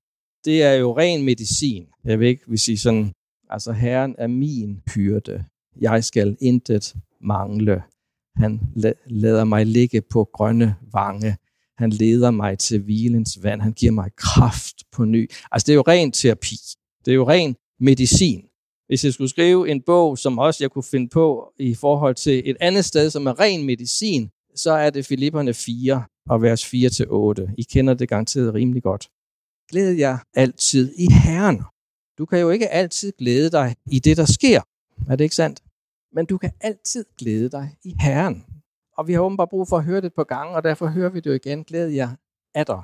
[0.45, 1.87] det er jo ren medicin.
[2.05, 3.13] Jeg vil ikke vil sige sådan,
[3.51, 5.45] altså Herren er min hyrde.
[5.81, 7.83] Jeg skal intet mangle.
[8.37, 8.61] Han
[9.07, 11.37] lader mig ligge på grønne vange.
[11.79, 13.63] Han leder mig til hvilens vand.
[13.63, 15.31] Han giver mig kraft på ny.
[15.53, 16.57] Altså det er jo ren terapi.
[17.05, 18.45] Det er jo ren medicin.
[18.87, 22.43] Hvis jeg skulle skrive en bog, som også jeg kunne finde på i forhold til
[22.45, 27.55] et andet sted, som er ren medicin, så er det Filipperne 4 og vers 4-8.
[27.59, 29.09] I kender det garanteret rimelig godt.
[29.71, 31.63] Glæd jer altid i Herren.
[32.19, 34.61] Du kan jo ikke altid glæde dig i det, der sker.
[35.11, 35.63] Er det ikke sandt?
[36.13, 38.45] Men du kan altid glæde dig i Herren.
[38.97, 41.21] Og vi har åbenbart brug for at høre det på gang, og derfor hører vi
[41.21, 41.65] det jo igen.
[41.65, 42.11] Glæd jer
[42.55, 42.83] af dig.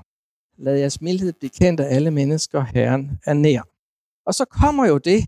[0.59, 2.65] Lad jeres mildhed blive kendt af alle mennesker.
[2.65, 3.63] Herren er nær.
[4.27, 5.25] Og så kommer jo det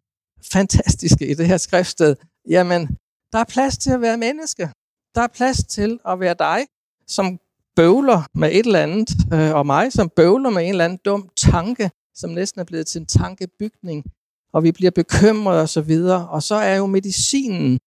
[0.52, 2.16] fantastiske i det her skriftsted.
[2.48, 2.98] Jamen,
[3.32, 4.70] der er plads til at være menneske.
[5.14, 6.66] Der er plads til at være dig,
[7.06, 7.38] som
[7.76, 11.28] bøvler med et eller andet, øh, og mig, som bøvler med en eller anden dum
[11.36, 14.04] tanke, som næsten er blevet til en tankebygning,
[14.52, 16.28] og vi bliver bekymrede og så videre.
[16.28, 17.78] Og så er jo medicinen,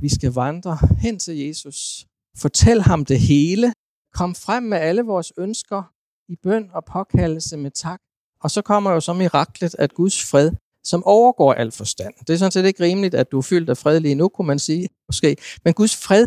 [0.00, 2.06] vi skal vandre hen til Jesus.
[2.38, 3.72] Fortæl ham det hele.
[4.14, 5.82] Kom frem med alle vores ønsker
[6.28, 8.00] i bøn og påkaldelse med tak.
[8.40, 10.50] Og så kommer jo så miraklet, at Guds fred,
[10.84, 12.14] som overgår al forstand.
[12.26, 14.46] Det er sådan set ikke rimeligt, at du er fyldt af fred lige nu, kunne
[14.46, 15.36] man sige, måske.
[15.64, 16.26] Men Guds fred,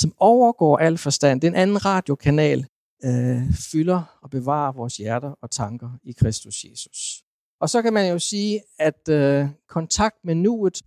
[0.00, 2.66] som overgår al forstand, Den anden radiokanal,
[3.04, 7.22] øh, fylder og bevarer vores hjerter og tanker i Kristus Jesus.
[7.60, 10.82] Og så kan man jo sige, at øh, kontakt med nuet,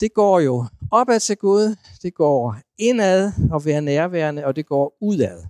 [0.00, 4.96] det går jo opad til Gud, det går indad og være nærværende, og det går
[5.00, 5.42] udad.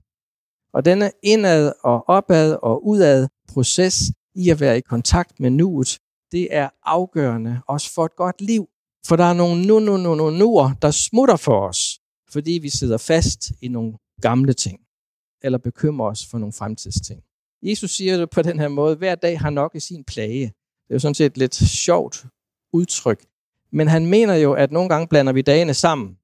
[0.72, 4.02] Og denne indad og opad og udad proces
[4.34, 5.98] i at være i kontakt med nuet,
[6.32, 8.68] det er afgørende også for et godt liv.
[9.06, 12.00] For der er nogle nu, nu, nu, nu, nuer, der smutter for os,
[12.30, 14.80] fordi vi sidder fast i nogle gamle ting,
[15.42, 17.22] eller bekymrer os for nogle fremtidsting.
[17.62, 20.44] Jesus siger det på den her måde, hver dag har nok i sin plage.
[20.44, 22.26] Det er jo sådan set et lidt sjovt
[22.72, 23.26] udtryk.
[23.72, 26.18] Men han mener jo, at nogle gange blander vi dagene sammen.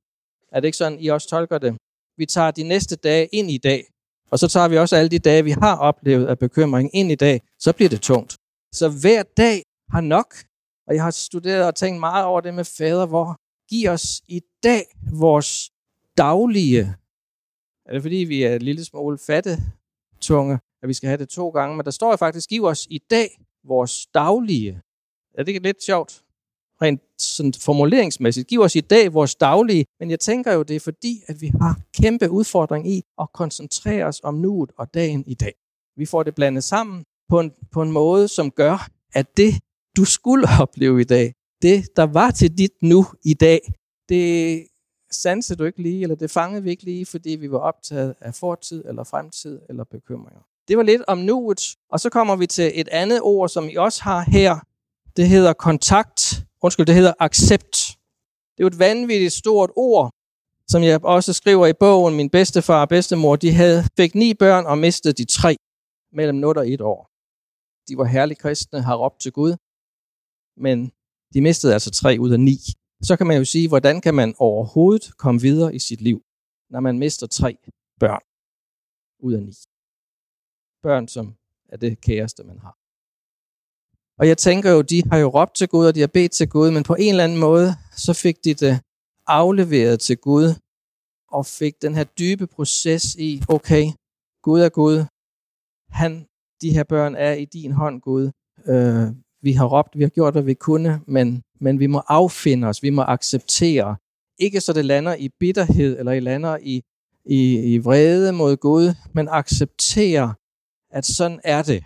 [0.53, 1.77] Er det ikke sådan, I også tolker det?
[2.17, 3.85] Vi tager de næste dage ind i dag,
[4.31, 7.15] og så tager vi også alle de dage, vi har oplevet af bekymring ind i
[7.15, 8.37] dag, så bliver det tungt.
[8.73, 10.35] Så hver dag har nok,
[10.87, 13.37] og jeg har studeret og tænkt meget over det med fader, hvor
[13.71, 15.71] giv os i dag vores
[16.17, 16.97] daglige,
[17.87, 19.57] er det fordi vi er en lille smule fatte
[20.21, 22.87] tunge, at vi skal have det to gange, men der står jo faktisk, giv os
[22.91, 24.83] i dag vores daglige.
[25.35, 26.25] Er det ikke lidt sjovt?
[26.83, 28.49] Rent sådan formuleringsmæssigt.
[28.49, 31.47] Giv os i dag vores daglige, men jeg tænker jo, det er fordi, at vi
[31.61, 35.55] har kæmpe udfordring i at koncentrere os om nuet og dagen i dag.
[35.97, 39.55] Vi får det blandet sammen på en, på en måde, som gør, at det,
[39.97, 43.73] du skulle opleve i dag, det, der var til dit nu i dag,
[44.09, 44.67] det
[45.15, 48.35] sansede du ikke lige, eller det fangede vi ikke lige, fordi vi var optaget af
[48.35, 50.41] fortid, eller fremtid, eller bekymringer.
[50.69, 53.77] Det var lidt om nuet, og så kommer vi til et andet ord, som I
[53.77, 54.59] også har her.
[55.17, 56.45] Det hedder kontakt.
[56.63, 57.77] Undskyld, det hedder accept.
[58.57, 60.13] Det er jo et vanvittigt stort ord,
[60.69, 62.15] som jeg også skriver i bogen.
[62.15, 65.57] Min bedstefar og bedstemor, de havde, fik ni børn og mistede de tre
[66.13, 67.11] mellem 0 og 1 år.
[67.89, 69.57] De var herlige kristne, har råbt til Gud,
[70.57, 70.93] men
[71.35, 72.59] de mistede altså tre ud af ni.
[73.03, 76.23] Så kan man jo sige, hvordan kan man overhovedet komme videre i sit liv,
[76.71, 77.59] når man mister tre
[78.01, 78.23] børn
[79.19, 79.53] ud af ni.
[80.83, 81.35] Børn, som
[81.69, 82.77] er det kæreste, man har.
[84.19, 86.49] Og jeg tænker jo, de har jo råbt til Gud, og de har bedt til
[86.49, 88.81] Gud, men på en eller anden måde, så fik de det
[89.27, 90.55] afleveret til Gud,
[91.29, 93.85] og fik den her dybe proces i, okay,
[94.43, 95.05] Gud er Gud,
[95.91, 96.27] han,
[96.61, 98.31] de her børn er i din hånd, Gud.
[98.67, 99.07] Øh,
[99.43, 102.83] vi har råbt, vi har gjort, hvad vi kunne, men, men vi må affinde os,
[102.83, 103.97] vi må acceptere.
[104.39, 106.83] Ikke så det lander i bitterhed, eller det lander i,
[107.25, 110.35] i, i vrede mod Gud, men acceptere,
[110.91, 111.83] at sådan er det.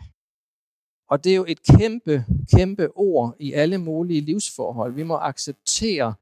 [1.11, 4.95] Og det er jo et kæmpe, kæmpe ord i alle mulige livsforhold.
[4.95, 6.14] Vi må acceptere.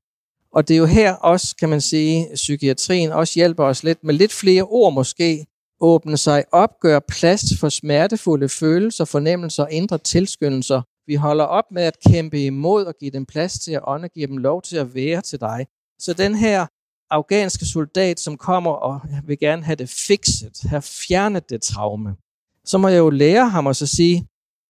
[0.53, 4.15] Og det er jo her også, kan man sige, psykiatrien også hjælper os lidt med
[4.15, 5.47] lidt flere ord måske,
[5.81, 10.83] åbne sig op, gøre plads for smertefulde følelser, fornemmelser og indre tilskyndelser.
[11.07, 14.27] Vi holder op med at kæmpe imod og give dem plads til at ånde, give
[14.27, 15.67] dem lov til at være til dig.
[15.99, 16.67] Så den her
[17.11, 22.17] afghanske soldat, som kommer og vil gerne have det fikset, have fjernet det traume,
[22.65, 24.27] så må jeg jo lære ham at så sige,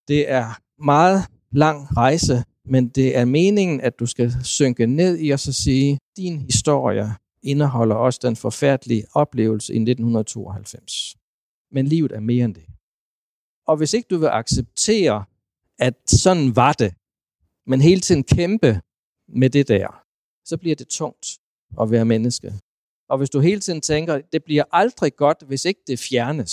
[0.08, 5.30] det er meget lang rejse, men det er meningen, at du skal synke ned i
[5.30, 11.16] og så sige, din historie indeholder også den forfærdelige oplevelse i 1992.
[11.72, 12.64] Men livet er mere end det.
[13.66, 15.24] Og hvis ikke du vil acceptere,
[15.78, 16.94] at sådan var det,
[17.66, 18.80] men hele tiden kæmpe
[19.28, 20.02] med det der,
[20.44, 21.26] så bliver det tungt
[21.80, 22.52] at være menneske.
[23.08, 26.50] Og hvis du hele tiden tænker, det bliver aldrig godt, hvis ikke det fjernes,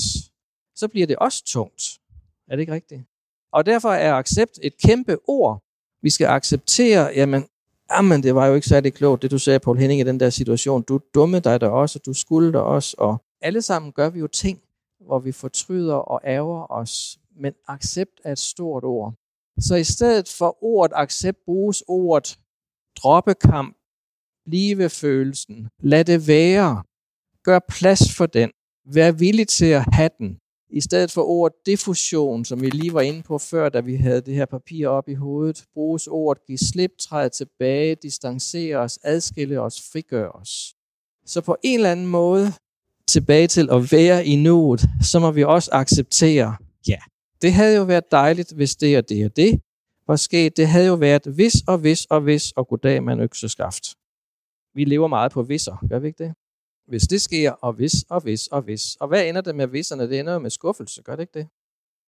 [0.75, 1.99] så bliver det også tungt.
[2.47, 3.01] Er det ikke rigtigt?
[3.53, 5.63] Og derfor er accept et kæmpe ord.
[6.01, 7.45] Vi skal acceptere, jamen,
[7.91, 10.29] jamen det var jo ikke særlig klogt, det du sagde, Paul Henning, i den der
[10.29, 10.81] situation.
[10.81, 12.95] Du dumme dig der også, og du skulle der også.
[12.97, 14.61] Og alle sammen gør vi jo ting,
[14.99, 17.19] hvor vi fortryder og ærger os.
[17.41, 19.13] Men accept er et stort ord.
[19.59, 22.39] Så i stedet for ordet accept bruges ordet
[22.97, 23.77] droppekamp,
[24.45, 26.83] blive følelsen, lad det være,
[27.43, 28.51] gør plads for den,
[28.85, 30.37] vær villig til at have den,
[30.69, 34.21] i stedet for ordet diffusion, som vi lige var inde på før, da vi havde
[34.21, 39.61] det her papir op i hovedet, bruges ordet give slip, træde tilbage, distancere os, adskille
[39.61, 40.75] os, frigøre os.
[41.25, 42.53] Så på en eller anden måde
[43.07, 46.55] tilbage til at være i nuet, så må vi også acceptere,
[46.87, 46.99] ja,
[47.41, 49.61] det havde jo været dejligt, hvis det og det og det
[50.07, 50.57] var sket.
[50.57, 53.95] Det havde jo været hvis og hvis og hvis og goddag med en økseskaft.
[54.73, 56.33] Vi lever meget på visser, gør vi ikke det?
[56.87, 58.95] Hvis det sker, og hvis, og hvis, og hvis.
[58.95, 60.09] Og hvad ender det med visserne?
[60.09, 61.47] Det ender jo med skuffelse, gør det ikke det?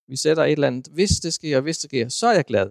[0.08, 2.46] Vi sætter et eller andet, hvis det sker, og hvis det sker, så er jeg
[2.46, 2.70] glad.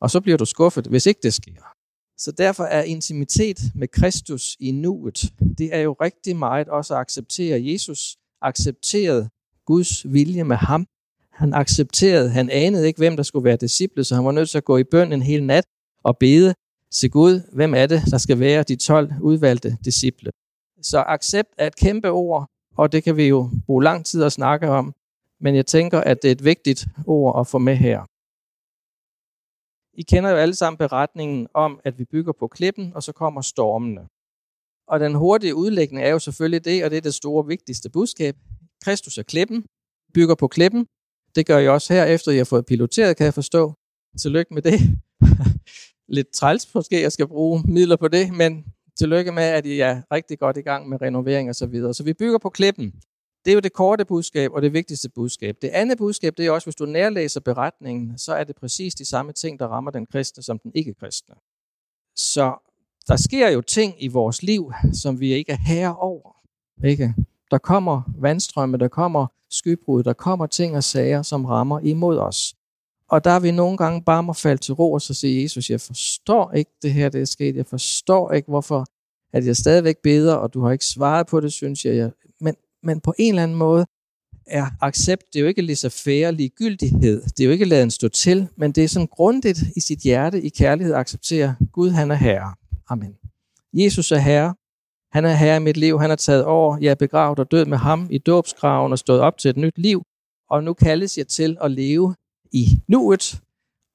[0.00, 1.74] Og så bliver du skuffet, hvis ikke det sker.
[2.18, 7.00] Så derfor er intimitet med Kristus i nuet, det er jo rigtig meget også at
[7.00, 9.30] acceptere Jesus, accepteret
[9.64, 10.86] Guds vilje med ham,
[11.34, 14.58] han accepterede, han anede ikke, hvem der skulle være disciple, så han var nødt til
[14.58, 15.64] at gå i bøn en hel nat
[16.02, 16.54] og bede
[16.92, 20.30] til Gud, hvem er det, der skal være de 12 udvalgte disciple.
[20.82, 24.32] Så accept er et kæmpe ord, og det kan vi jo bruge lang tid at
[24.32, 24.94] snakke om,
[25.40, 28.04] men jeg tænker, at det er et vigtigt ord at få med her.
[29.96, 33.40] I kender jo alle sammen beretningen om, at vi bygger på klippen, og så kommer
[33.40, 34.08] stormene.
[34.86, 38.36] Og den hurtige udlægning er jo selvfølgelig det, og det er det store vigtigste budskab.
[38.84, 39.64] Kristus er klippen,
[40.14, 40.86] bygger på klippen.
[41.34, 43.72] Det gør jeg også her, efter jeg har fået piloteret, kan jeg forstå.
[44.20, 44.80] Tillykke med det.
[46.16, 48.64] Lidt træls måske, jeg skal bruge midler på det, men
[48.98, 51.94] tillykke med, at I er rigtig godt i gang med renovering og så videre.
[51.94, 52.92] Så vi bygger på klippen.
[53.44, 55.56] Det er jo det korte budskab og det vigtigste budskab.
[55.62, 59.04] Det andet budskab, det er også, hvis du nærlæser beretningen, så er det præcis de
[59.04, 61.34] samme ting, der rammer den kristne som den ikke-kristne.
[62.16, 62.54] Så
[63.08, 66.36] der sker jo ting i vores liv, som vi ikke er herre over.
[66.84, 67.14] Ikke?
[67.50, 72.54] Der kommer vandstrømme, der kommer skybrud, der kommer ting og sager, som rammer imod os.
[73.08, 75.70] Og der er vi nogle gange bare må falde til ro og så sige, Jesus,
[75.70, 77.56] jeg forstår ikke det her, det er sket.
[77.56, 78.86] Jeg forstår ikke, hvorfor
[79.32, 82.10] at jeg stadigvæk beder, og du har ikke svaret på det, synes jeg.
[82.40, 83.86] Men, men på en eller anden måde
[84.46, 87.22] er accept, det er jo ikke lige så færre ligegyldighed.
[87.22, 90.42] Det er jo ikke laden stå til, men det er sådan grundigt i sit hjerte,
[90.42, 92.54] i kærlighed at acceptere, Gud han er herre.
[92.88, 93.14] Amen.
[93.72, 94.54] Jesus er herre.
[95.14, 96.00] Han er herre i mit liv.
[96.00, 96.78] Han har taget over.
[96.80, 99.78] Jeg er begravet og død med ham i dåbsgraven og stået op til et nyt
[99.78, 100.02] liv.
[100.50, 102.14] Og nu kaldes jeg til at leve
[102.52, 103.40] i nuet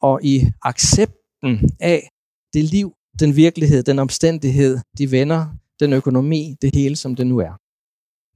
[0.02, 2.10] og i accepten af
[2.54, 5.48] det liv, den virkelighed, den omstændighed, de venner,
[5.80, 7.54] den økonomi, det hele som det nu er.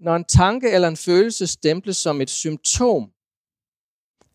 [0.03, 3.11] Når en tanke eller en følelse stemples som et symptom,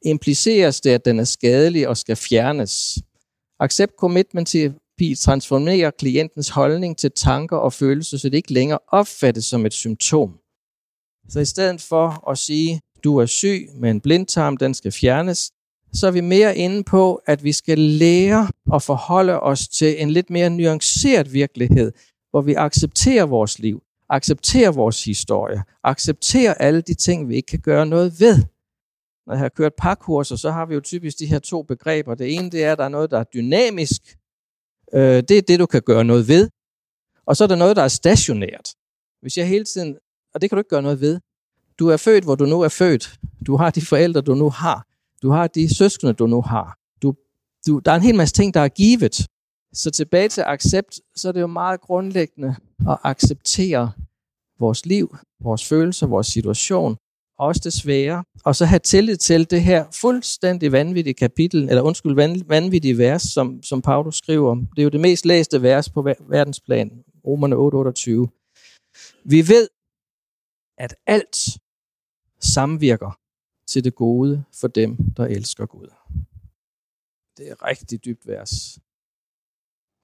[0.04, 2.98] impliceres det, at den er skadelig og skal fjernes.
[3.60, 8.78] Accept commitment til terapi transformerer klientens holdning til tanker og følelser, så det ikke længere
[8.88, 10.38] opfattes som et symptom.
[11.28, 15.50] Så i stedet for at sige, du er syg med en blindtarm, den skal fjernes,
[15.92, 20.10] så er vi mere inde på, at vi skal lære at forholde os til en
[20.10, 21.92] lidt mere nuanceret virkelighed,
[22.30, 27.60] hvor vi accepterer vores liv, accepterer vores historie, accepterer alle de ting, vi ikke kan
[27.60, 28.44] gøre noget ved.
[29.26, 32.14] Når jeg har kørt parkurser, så har vi jo typisk de her to begreber.
[32.14, 34.02] Det ene det er, at der er noget, der er dynamisk.
[34.94, 36.48] Øh, det er det, du kan gøre noget ved.
[37.26, 38.74] Og så er der noget, der er stationært.
[39.20, 39.96] Hvis jeg hele tiden,
[40.34, 41.20] og det kan du ikke gøre noget ved.
[41.78, 43.18] Du er født, hvor du nu er født.
[43.46, 44.86] Du har de forældre, du nu har.
[45.22, 46.78] Du har de søskende, du nu har.
[47.02, 47.14] Du,
[47.66, 49.26] du, der er en hel masse ting, der er givet.
[49.72, 52.56] Så tilbage til accept, så er det jo meget grundlæggende
[52.88, 53.92] at acceptere
[54.58, 56.96] vores liv, vores følelser, vores situation,
[57.38, 62.44] også det svære, og så have tillid til det her fuldstændig vanvittige kapitel, eller undskyld,
[62.46, 64.54] vanvittige vers, som, som Paulus skriver.
[64.54, 69.22] Det er jo det mest læste vers på verdensplan, Romerne 8:28.
[69.24, 69.68] Vi ved,
[70.78, 71.58] at alt
[72.40, 73.18] samvirker
[73.66, 75.88] til det gode for dem, der elsker Gud.
[77.36, 78.78] Det er rigtig dybt vers.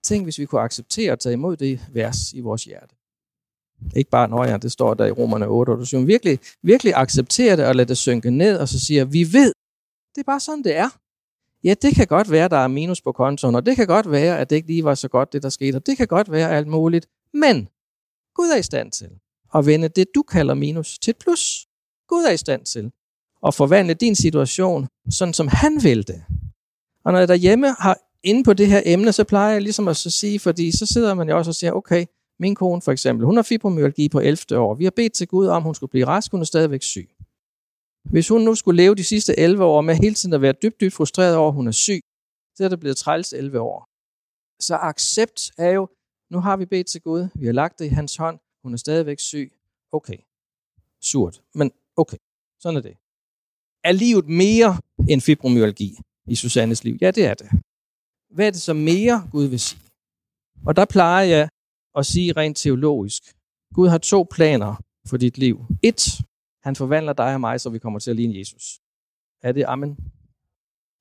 [0.05, 2.95] Tænk, hvis vi kunne acceptere at tage imod det vers i vores hjerte.
[3.97, 6.93] Ikke bare, når ja, det står der i Romerne 8, og du siger, virkelig, virkelig
[6.97, 9.53] acceptere det og lade det synke ned, og så siger, vi ved,
[10.15, 10.89] det er bare sådan, det er.
[11.65, 14.39] Ja, det kan godt være, der er minus på kontoen, og det kan godt være,
[14.39, 16.51] at det ikke lige var så godt, det der skete, og det kan godt være
[16.51, 17.09] alt muligt.
[17.35, 17.69] Men
[18.35, 19.09] Gud er i stand til
[19.55, 21.67] at vende det, du kalder minus, til et plus.
[22.09, 22.91] Gud er i stand til
[23.47, 26.25] at forvandle din situation, sådan som han vil det.
[27.05, 29.97] Og når jeg derhjemme har inde på det her emne, så plejer jeg ligesom at
[29.97, 32.07] så sige, fordi så sidder man jo også og siger, okay,
[32.39, 34.59] min kone for eksempel, hun har fibromyalgi på 11.
[34.59, 34.75] år.
[34.75, 37.11] Vi har bedt til Gud om, hun skulle blive rask, hun er stadigvæk syg.
[38.11, 40.81] Hvis hun nu skulle leve de sidste 11 år med hele tiden at være dybt,
[40.81, 42.01] dybt frustreret over, at hun er syg,
[42.57, 43.89] så er det blevet træls 11 år.
[44.63, 45.89] Så accept er jo,
[46.31, 48.77] nu har vi bedt til Gud, vi har lagt det i hans hånd, hun er
[48.77, 49.53] stadigvæk syg.
[49.93, 50.19] Okay,
[51.03, 52.17] surt, men okay,
[52.61, 52.97] sådan er det.
[53.85, 56.99] Er livet mere end fibromyalgi i Susannes liv?
[57.01, 57.51] Ja, det er det.
[58.31, 59.81] Hvad er det så mere, Gud vil sige?
[60.67, 61.49] Og der plejer jeg
[61.97, 63.23] at sige rent teologisk.
[63.75, 65.67] Gud har to planer for dit liv.
[65.83, 66.21] Et,
[66.63, 68.81] han forvandler dig og mig, så vi kommer til at ligne Jesus.
[69.43, 69.97] Er det amen?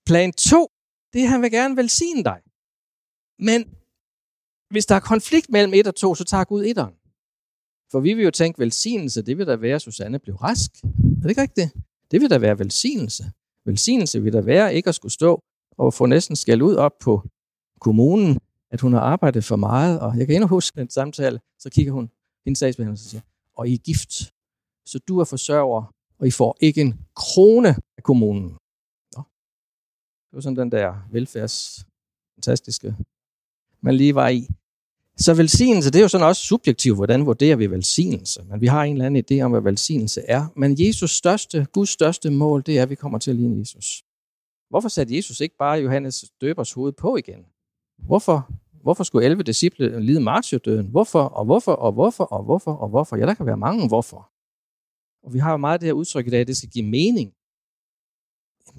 [0.05, 0.71] Plan to,
[1.13, 2.39] det er, han vil gerne velsigne dig.
[3.39, 3.75] Men
[4.69, 6.93] hvis der er konflikt mellem et og to, så tager Gud etteren.
[7.91, 10.71] For vi vil jo tænke, velsignelse, det vil da være, at Susanne blev rask.
[10.83, 11.69] Er det ikke rigtigt?
[12.11, 13.23] Det vil da være velsignelse.
[13.65, 15.41] Velsignelse vil da være ikke at skulle stå
[15.77, 17.23] og få næsten skæld ud op på
[17.79, 18.39] kommunen,
[18.73, 19.99] at hun har arbejdet for meget.
[19.99, 22.09] Og jeg kan endnu huske den samtale, så kigger hun
[22.45, 23.21] hendes sagsbehandler og siger,
[23.55, 24.13] og I er gift,
[24.85, 28.49] så du er forsørger, og I får ikke en krone af kommunen.
[29.15, 29.21] Nå.
[30.29, 31.85] Det var sådan den der velfærds
[32.35, 32.95] fantastiske,
[33.81, 34.47] man lige var i.
[35.17, 38.43] Så velsignelse, det er jo sådan også subjektivt, hvordan vurderer vi velsignelse.
[38.43, 40.47] Men vi har en eller anden idé om, hvad velsignelse er.
[40.55, 44.03] Men Jesus største, Guds største mål, det er, at vi kommer til at ligne Jesus.
[44.69, 47.45] Hvorfor satte Jesus ikke bare Johannes døbers hoved på igen?
[47.97, 48.51] Hvorfor,
[48.83, 50.87] hvorfor skulle 11 disciple lide martyrdøden?
[50.87, 53.17] Hvorfor, og hvorfor, og hvorfor, og hvorfor, og hvorfor?
[53.17, 54.29] Ja, der kan være mange hvorfor.
[55.23, 57.33] Og vi har jo meget det her udtryk i dag, at det skal give mening.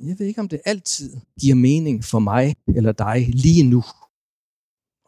[0.08, 3.82] Jeg ved ikke, om det altid giver mening for mig eller dig lige nu.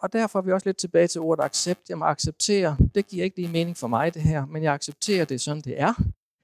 [0.03, 1.89] Og derfor er vi også lidt tilbage til ordet accept.
[1.89, 2.77] Jeg må acceptere.
[2.95, 5.81] Det giver ikke lige mening for mig, det her, men jeg accepterer det, sådan det
[5.81, 5.95] er.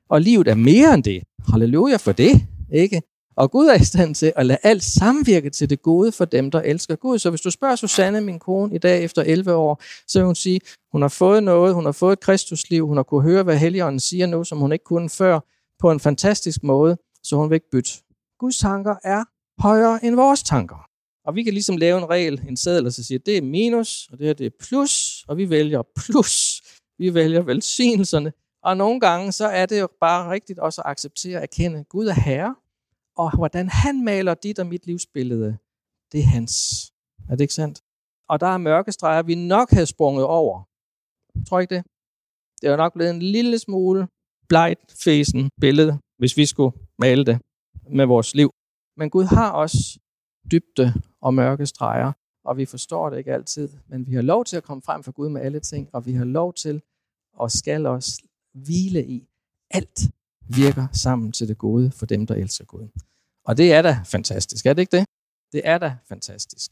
[0.09, 1.23] Og livet er mere end det.
[1.49, 2.33] Halleluja for det,
[2.73, 3.03] ikke?
[3.37, 6.51] Og Gud er i stand til at lade alt samvirke til det gode for dem,
[6.51, 7.19] der elsker Gud.
[7.19, 10.35] Så hvis du spørger Susanne, min kone, i dag efter 11 år, så vil hun
[10.35, 10.61] sige,
[10.93, 14.01] hun har fået noget, hun har fået et kristusliv, hun har kunne høre, hvad Helligånden
[14.01, 15.41] siger nu, som hun ikke kunne før,
[15.81, 17.91] på en fantastisk måde, så hun vil ikke bytte.
[18.39, 19.25] Guds tanker er
[19.59, 20.87] højere end vores tanker.
[21.25, 24.09] Og vi kan ligesom lave en regel, en sædel, og så siger, det er minus,
[24.13, 26.63] og det her det er plus, og vi vælger plus.
[26.99, 28.33] Vi vælger velsignelserne.
[28.65, 31.89] Og nogle gange, så er det jo bare rigtigt også at acceptere at erkende, at
[31.89, 32.55] Gud er herre,
[33.17, 35.59] og hvordan han maler dit og mit livsbillede,
[36.13, 36.53] det er hans.
[37.29, 37.83] Er det ikke sandt?
[38.29, 40.63] Og der er mørke streger, vi nok havde sprunget over.
[41.49, 41.85] Tror ikke det?
[42.61, 44.09] Det er nok blevet en lille smule
[44.49, 47.39] blegt fesen billede, hvis vi skulle male det
[47.91, 48.51] med vores liv.
[48.97, 49.99] Men Gud har også
[50.53, 52.13] dybde og mørke streger,
[52.45, 55.13] og vi forstår det ikke altid, men vi har lov til at komme frem for
[55.13, 56.83] Gud med alle ting, og vi har lov til
[57.33, 58.23] og skal også
[58.55, 59.29] hvile i
[59.71, 60.01] alt
[60.49, 62.89] virker sammen til det gode for dem, der elsker Gud.
[63.45, 65.07] Og det er da fantastisk, er det ikke det?
[65.53, 66.71] Det er da fantastisk.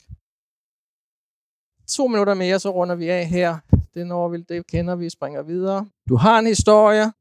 [1.88, 3.58] To minutter mere, så runder vi af her.
[3.94, 5.86] Det når vi, det kender vi, springer videre.
[6.08, 7.12] Du har en historie.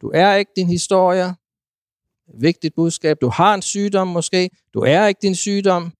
[0.00, 1.34] Du er ikke din historie.
[2.34, 3.20] Vigtigt budskab.
[3.20, 4.50] Du har en sygdom måske.
[4.74, 5.92] Du er ikke din sygdom.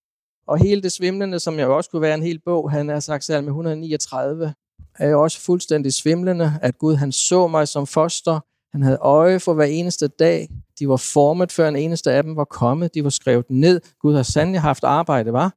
[0.47, 3.23] Og hele det svimlende, som jeg også kunne være en hel bog, han har sagt
[3.23, 4.53] salme 139,
[4.99, 8.39] er jo også fuldstændig svimlende, at Gud han så mig som foster,
[8.71, 10.49] han havde øje for hver eneste dag.
[10.79, 12.93] De var formet, før en eneste af dem var kommet.
[12.93, 13.81] De var skrevet ned.
[14.01, 15.55] Gud har sandelig haft arbejde, var.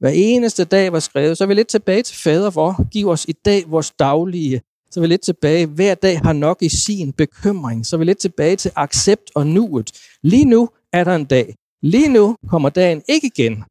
[0.00, 1.38] Hver eneste dag var skrevet.
[1.38, 4.60] Så er vi lidt tilbage til fader, hvor giv os i dag vores daglige.
[4.90, 5.66] Så er vi lidt tilbage.
[5.66, 7.86] Hver dag har nok i sin bekymring.
[7.86, 9.92] Så er vi lidt tilbage til accept og nuet.
[10.22, 11.54] Lige nu er der en dag.
[11.82, 13.64] Lige nu kommer dagen ikke igen.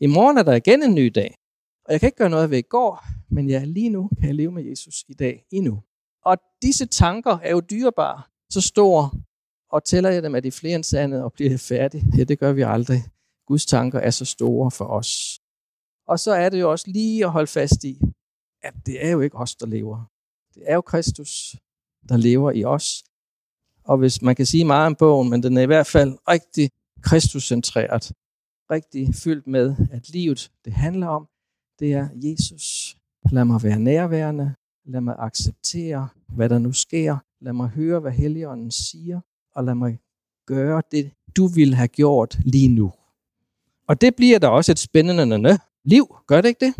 [0.00, 1.34] I morgen er der igen en ny dag.
[1.84, 4.34] Og jeg kan ikke gøre noget ved i går, men ja, lige nu kan jeg
[4.34, 5.82] leve med Jesus i dag endnu.
[6.26, 9.10] Og disse tanker er jo dyrebare, så store,
[9.70, 12.52] og tæller jeg dem, at de flere end sandet og bliver færdig, Ja, det gør
[12.52, 13.02] vi aldrig.
[13.46, 15.40] Guds tanker er så store for os.
[16.06, 18.00] Og så er det jo også lige at holde fast i,
[18.62, 20.04] at det er jo ikke os, der lever.
[20.54, 21.56] Det er jo Kristus,
[22.08, 23.04] der lever i os.
[23.84, 26.70] Og hvis man kan sige meget om bogen, men den er i hvert fald rigtig
[27.02, 28.12] Kristuscentreret.
[28.70, 31.28] Rigtig fyldt med, at livet, det handler om,
[31.78, 32.96] det er Jesus.
[33.32, 34.54] Lad mig være nærværende.
[34.84, 37.16] Lad mig acceptere, hvad der nu sker.
[37.40, 39.20] Lad mig høre, hvad Helligånden siger.
[39.54, 39.98] Og lad mig
[40.46, 42.92] gøre det, du vil have gjort lige nu.
[43.88, 46.16] Og det bliver da også et spændende liv.
[46.26, 46.74] Gør det ikke det?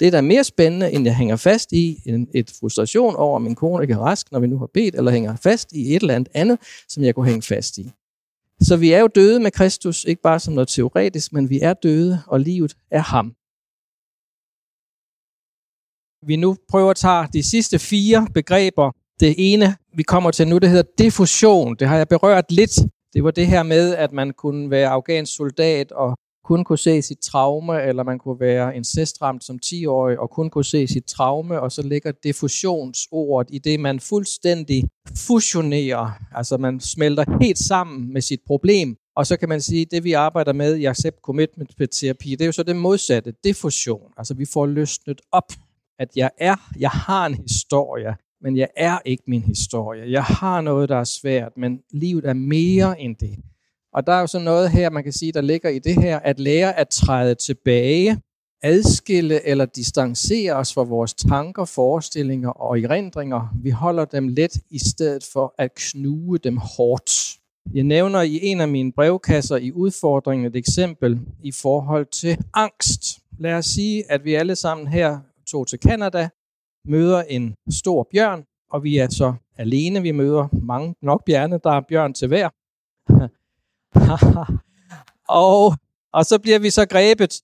[0.00, 3.42] Det er da mere spændende, end jeg hænger fast i en, et frustration over, at
[3.42, 6.02] min kone ikke er rask, når vi nu har bedt, eller hænger fast i et
[6.02, 7.90] eller andet andet, som jeg kunne hænge fast i.
[8.60, 11.72] Så vi er jo døde med Kristus, ikke bare som noget teoretisk, men vi er
[11.72, 13.34] døde, og livet er ham
[16.26, 18.90] vi nu prøver at tage de sidste fire begreber.
[19.20, 21.76] Det ene, vi kommer til nu, det hedder diffusion.
[21.78, 22.78] Det har jeg berørt lidt.
[23.14, 27.02] Det var det her med, at man kunne være afghansk soldat og kun kunne se
[27.02, 31.60] sit traume, eller man kunne være incestramt som 10-årig og kun kunne se sit traume,
[31.60, 34.84] og så ligger diffusionsordet i det, man fuldstændig
[35.16, 39.90] fusionerer, altså man smelter helt sammen med sit problem, og så kan man sige, at
[39.90, 44.12] det vi arbejder med i Accept Commitment Terapi, det er jo så det modsatte, diffusion,
[44.16, 45.52] altså vi får løsnet op
[45.98, 50.10] at jeg er, jeg har en historie, men jeg er ikke min historie.
[50.10, 53.36] Jeg har noget, der er svært, men livet er mere end det.
[53.92, 56.18] Og der er jo så noget her, man kan sige, der ligger i det her,
[56.18, 58.20] at lære at træde tilbage,
[58.62, 63.56] adskille eller distancere os fra vores tanker, forestillinger og erindringer.
[63.62, 67.38] Vi holder dem let i stedet for at knuge dem hårdt.
[67.74, 73.02] Jeg nævner i en af mine brevkasser i udfordringen et eksempel i forhold til angst.
[73.38, 76.28] Lad os sige, at vi alle sammen her tog til Kanada,
[76.84, 80.02] møder en stor bjørn, og vi er så alene.
[80.02, 82.48] Vi møder mange nok bjørne, der er bjørn til hver.
[85.28, 85.74] og,
[86.12, 87.42] og så bliver vi så grebet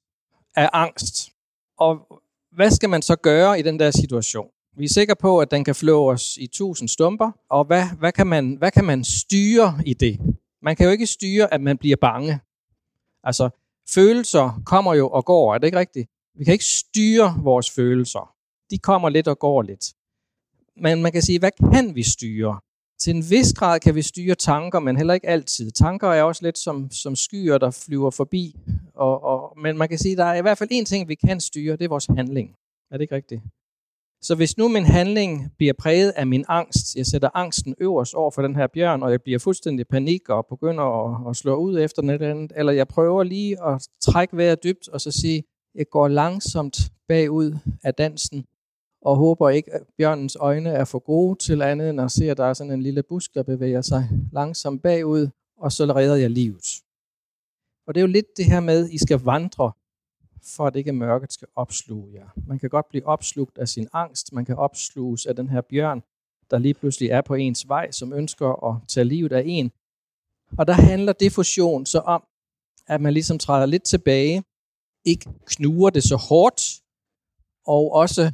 [0.57, 1.31] af angst.
[1.79, 2.23] Og
[2.53, 4.49] hvad skal man så gøre i den der situation?
[4.77, 8.13] Vi er sikre på, at den kan flå os i tusind stumper, og hvad, hvad,
[8.13, 10.21] kan man, hvad kan man styre i det?
[10.63, 12.41] Man kan jo ikke styre, at man bliver bange.
[13.25, 13.51] Altså,
[13.95, 16.11] følelser kommer jo og går, er det ikke rigtigt?
[16.39, 18.35] Vi kan ikke styre vores følelser.
[18.71, 19.95] de kommer lidt og går lidt.
[20.77, 22.61] Men man kan sige, hvad kan vi styre?
[23.01, 25.71] Til en vis grad kan vi styre tanker, men heller ikke altid.
[25.71, 28.57] Tanker er også lidt som, som skyer, der flyver forbi.
[28.95, 31.41] Og, og, men man kan sige, der er i hvert fald én ting, vi kan
[31.41, 32.55] styre, det er vores handling.
[32.91, 33.43] Er det ikke rigtigt?
[34.23, 38.31] Så hvis nu min handling bliver præget af min angst, jeg sætter angsten øverst over
[38.31, 41.81] for den her bjørn, og jeg bliver fuldstændig panik og begynder at, at slå ud
[41.81, 45.43] efter noget andet, eller jeg prøver lige at trække vejret dybt og så sige,
[45.75, 48.47] jeg går langsomt bagud af dansen,
[49.03, 52.37] og håber ikke, at bjørnens øjne er for gode til andet end at se, at
[52.37, 56.31] der er sådan en lille busk, der bevæger sig langsomt bagud, og så redder jeg
[56.31, 56.65] livet.
[57.87, 59.73] Og det er jo lidt det her med, at I skal vandre
[60.57, 62.29] for at ikke mørket skal opsluge jer.
[62.47, 66.03] Man kan godt blive opslugt af sin angst, man kan opsluges af den her bjørn,
[66.51, 69.73] der lige pludselig er på ens vej, som ønsker at tage livet af en.
[70.59, 72.23] Og der handler diffusion så om,
[72.87, 74.45] at man ligesom træder lidt tilbage,
[75.05, 76.83] ikke knuger det så hårdt,
[77.67, 78.33] og også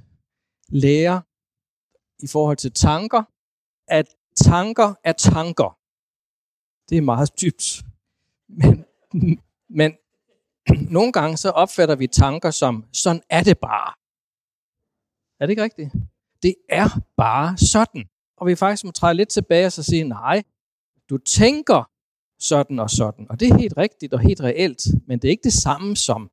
[0.68, 1.20] lærer
[2.24, 3.22] i forhold til tanker,
[3.88, 4.06] at
[4.36, 5.78] tanker er tanker.
[6.88, 7.82] Det er meget dybt.
[8.48, 8.84] Men,
[9.68, 9.92] men
[10.90, 13.94] nogle gange så opfatter vi tanker som, sådan er det bare.
[15.40, 15.92] Er det ikke rigtigt?
[16.42, 18.08] Det er bare sådan.
[18.36, 20.42] Og vi faktisk må træde lidt tilbage og så sige, nej,
[21.10, 21.90] du tænker
[22.38, 23.26] sådan og sådan.
[23.30, 26.30] Og det er helt rigtigt og helt reelt, men det er ikke det samme som,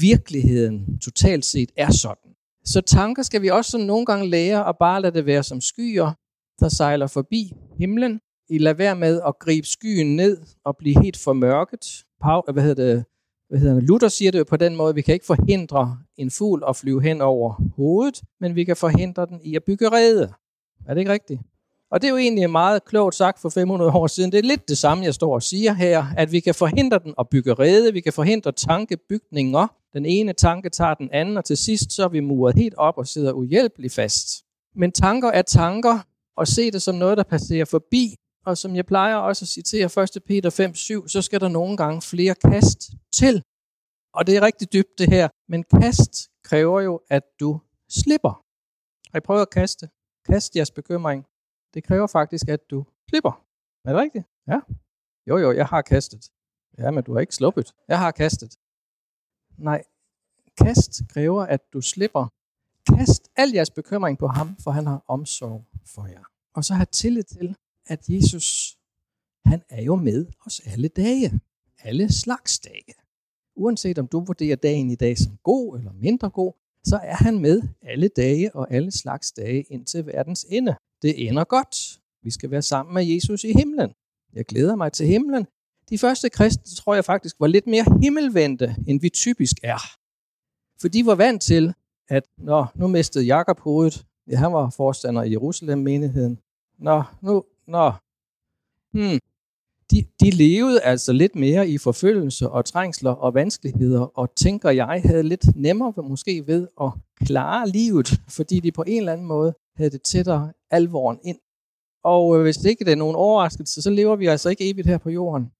[0.00, 2.32] virkeligheden totalt set er sådan.
[2.64, 5.60] Så tanker skal vi også sådan nogle gange lære at bare lade det være som
[5.60, 6.12] skyer,
[6.60, 8.20] der sejler forbi himlen.
[8.48, 12.04] I lader være med at gribe skyen ned og blive helt formørket.
[12.24, 13.04] Øh, hvad hedder det?
[13.52, 16.30] hvad hedder det, Luther siger det jo på den måde, vi kan ikke forhindre en
[16.30, 20.32] fugl at flyve hen over hovedet, men vi kan forhindre den i at bygge rede.
[20.86, 21.40] Er det ikke rigtigt?
[21.92, 24.32] Og det er jo egentlig meget klogt sagt for 500 år siden.
[24.32, 27.14] Det er lidt det samme, jeg står og siger her, at vi kan forhindre den
[27.18, 29.66] at bygge rede, vi kan forhindre tankebygninger.
[29.92, 32.98] Den ene tanke tager den anden, og til sidst så er vi muret helt op
[32.98, 34.44] og sidder uhjælpeligt fast.
[34.74, 35.98] Men tanker er tanker,
[36.36, 38.16] og se det som noget, der passerer forbi,
[38.46, 40.22] og som jeg plejer også at citere 1.
[40.26, 40.50] Peter
[41.02, 43.42] 5.7, så skal der nogle gange flere kast til.
[44.14, 48.44] Og det er rigtig dybt det her, men kast kræver jo, at du slipper.
[49.10, 49.88] Har I prøvet at kaste?
[50.26, 51.26] Kast jeres bekymring.
[51.74, 53.44] Det kræver faktisk, at du slipper.
[53.84, 54.24] Er det rigtigt?
[54.46, 54.60] Ja.
[55.28, 56.30] Jo, jo, jeg har kastet.
[56.78, 57.74] Ja, men du har ikke sluppet.
[57.88, 58.56] Jeg har kastet.
[59.58, 59.84] Nej,
[60.58, 62.28] kast kræver, at du slipper.
[62.88, 66.24] Kast al jeres bekymring på ham, for han har omsorg for jer.
[66.54, 67.56] Og så have tillid til,
[67.86, 68.78] at Jesus,
[69.44, 71.40] han er jo med os alle dage.
[71.78, 72.94] Alle slags dage.
[73.56, 76.52] Uanset om du vurderer dagen i dag som god eller mindre god,
[76.84, 80.76] så er han med alle dage og alle slags dage indtil verdens ende.
[81.02, 81.76] Det ender godt.
[82.22, 83.90] Vi skal være sammen med Jesus i himlen.
[84.32, 85.46] Jeg glæder mig til himlen.
[85.90, 89.78] De første kristne tror jeg faktisk var lidt mere himmelvendte, end vi typisk er.
[90.80, 91.74] For de var vant til,
[92.08, 94.06] at når nu mistede Jakob hovedet.
[94.26, 96.38] Ja, han var forstander i Jerusalem-menigheden.
[96.78, 97.92] Nå, nu, nå,
[98.92, 99.18] hmm,
[99.92, 105.02] de, de levede altså lidt mere i forfølgelse og trængsler og vanskeligheder, og tænker jeg
[105.04, 106.90] havde lidt nemmere måske ved at
[107.26, 111.38] klare livet, fordi de på en eller anden måde havde det tættere alvoren ind.
[112.04, 114.98] Og øh, hvis det ikke er nogen overraskelse, så lever vi altså ikke evigt her
[114.98, 115.52] på jorden.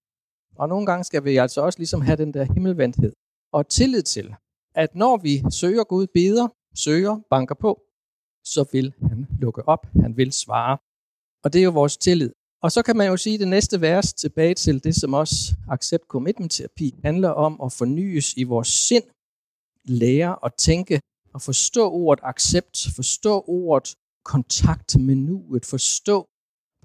[0.55, 3.13] Og nogle gange skal vi altså også ligesom have den der himmelvendthed
[3.53, 4.35] og tillid til,
[4.75, 7.81] at når vi søger Gud, beder, søger, banker på,
[8.45, 10.77] så vil han lukke op, han vil svare.
[11.43, 12.31] Og det er jo vores tillid.
[12.63, 16.03] Og så kan man jo sige det næste vers tilbage til det, som også accept
[16.07, 19.03] commitment terapi handler om at fornyes i vores sind,
[19.85, 20.99] lære at tænke
[21.33, 23.95] og forstå ordet accept, forstå ordet
[24.25, 26.27] kontakt med nuet, forstå,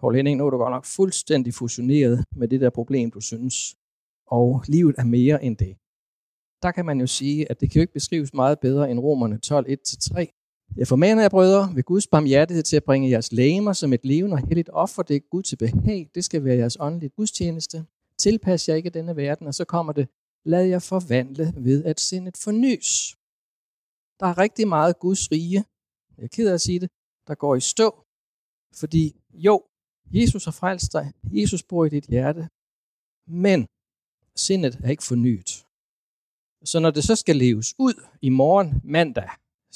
[0.00, 3.54] Paul Henning, nu er du godt nok fuldstændig fusioneret med det der problem, du synes,
[4.26, 5.76] og livet er mere end det.
[6.62, 9.38] Der kan man jo sige, at det kan jo ikke beskrives meget bedre end Romerne
[9.38, 10.37] 12, 1-3,
[10.76, 14.34] jeg formaner jer, brødre, ved Guds barmhjertighed til at bringe jeres lægemer som et levende
[14.34, 15.02] og helligt offer.
[15.02, 16.10] Det er Gud til behag.
[16.14, 17.84] Det skal være jeres åndelige gudstjeneste.
[18.18, 20.08] Tilpas jer ikke denne verden, og så kommer det,
[20.44, 23.16] lad jer forvandle ved at sindet fornys.
[24.20, 25.64] Der er rigtig meget Guds rige,
[26.18, 26.90] jeg er ked af at sige det,
[27.26, 28.04] der går i stå.
[28.74, 29.64] Fordi jo,
[30.12, 31.12] Jesus har frelst dig.
[31.32, 32.48] Jesus bor i dit hjerte.
[33.26, 33.66] Men
[34.36, 35.66] sindet er ikke fornyet.
[36.64, 39.30] Så når det så skal leves ud i morgen mandag,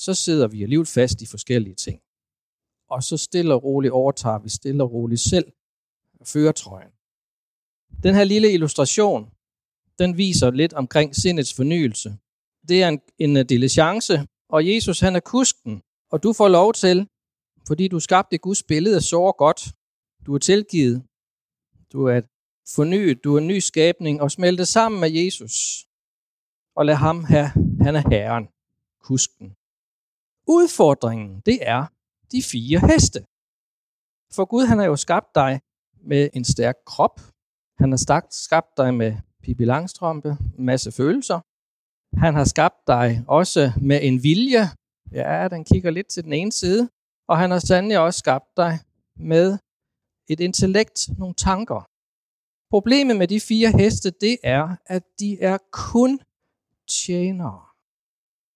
[0.04, 2.00] så sidder vi alligevel fast i forskellige ting.
[2.90, 5.52] Og så stille og roligt overtager vi stille og roligt selv
[6.24, 6.92] føretrøjen.
[8.02, 9.30] Den her lille illustration,
[9.98, 12.16] den viser lidt omkring sindets fornyelse.
[12.68, 16.72] Det er en, en øh, diligence, og Jesus han er kusken, og du får lov
[16.72, 17.08] til,
[17.66, 19.60] fordi du skabte Guds billede så godt.
[20.26, 21.02] Du er tilgivet.
[21.92, 22.20] Du er
[22.74, 23.24] fornyet.
[23.24, 25.86] Du er en ny skabning, og smelte sammen med Jesus.
[26.76, 27.50] Og lad ham have,
[27.80, 28.48] han er Herren,
[29.00, 29.56] kusken.
[30.48, 31.86] Udfordringen, det er
[32.32, 33.20] de fire heste.
[34.34, 35.60] For Gud, han har jo skabt dig
[36.00, 37.20] med en stærk krop.
[37.78, 40.28] Han har skabt dig med Pippi Langstrømpe,
[40.58, 41.40] en masse følelser.
[42.16, 44.64] Han har skabt dig også med en vilje.
[45.12, 46.88] Ja, den kigger lidt til den ene side.
[47.28, 48.78] Og han har sandelig også skabt dig
[49.16, 49.58] med
[50.28, 51.88] et intellekt, nogle tanker.
[52.70, 56.20] Problemet med de fire heste, det er, at de er kun
[56.88, 57.62] tjenere.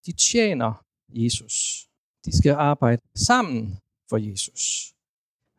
[0.06, 1.86] De tjener Jesus.
[2.24, 3.78] De skal arbejde sammen
[4.08, 4.92] for Jesus.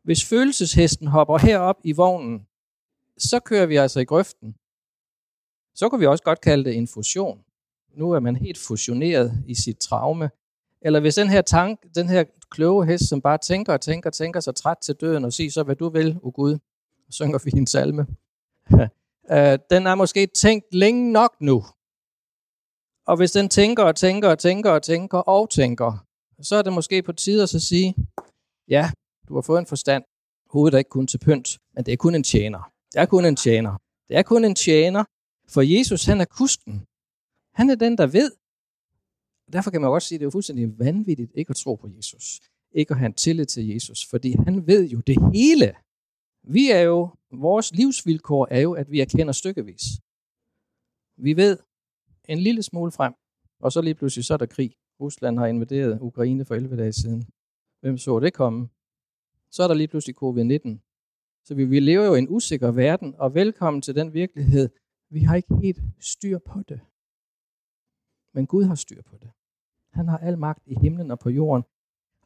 [0.04, 2.48] Hvis følelseshesten hopper herop i vognen,
[3.18, 4.56] så kører vi altså i grøften.
[5.76, 7.40] Så kan vi også godt kalde det en fusion.
[7.96, 10.30] Nu er man helt fusioneret i sit traume.
[10.82, 14.14] Eller hvis den her, tank, den her kloge hest, som bare tænker og tænker og
[14.14, 16.54] tænker sig træt til døden og siger så, hvad du vil, o Gud,
[17.08, 18.08] og synger vi en salme.
[19.32, 21.64] Øh, den er måske tænkt længe nok nu.
[23.08, 26.06] Og hvis den tænker og tænker og tænker og tænker og tænker,
[26.42, 27.96] så er det måske på tide at så sige,
[28.68, 28.92] ja,
[29.28, 30.04] du har fået en forstand.
[30.50, 32.72] Hovedet er ikke kun til pynt, men det er kun en tjener.
[32.94, 33.78] Det er kun en tjener.
[34.08, 35.04] Det er kun en tjener,
[35.54, 36.86] for Jesus han er kusken.
[37.54, 38.32] Han er den, der ved.
[39.54, 42.40] Derfor kan man også sige, at det er fuldstændig vanvittigt ikke at tro på Jesus.
[42.72, 45.76] Ikke at have en tillid til Jesus, fordi han ved jo det hele.
[46.44, 49.84] Vi er jo, vores livsvilkår er jo, at vi erkender stykkevis.
[51.18, 51.58] Vi ved
[52.28, 53.14] en lille smule frem,
[53.60, 54.76] og så lige pludselig så er der krig.
[55.00, 57.28] Rusland har invaderet Ukraine for 11 dage siden.
[57.82, 58.70] Hvem så det komme?
[59.52, 60.78] Så er der lige pludselig covid-19.
[61.46, 64.70] Så vi, vi lever jo i en usikker verden, og velkommen til den virkelighed.
[65.10, 66.80] Vi har ikke helt styr på det.
[68.34, 69.30] Men Gud har styr på det.
[69.92, 71.64] Han har al magt i himlen og på jorden.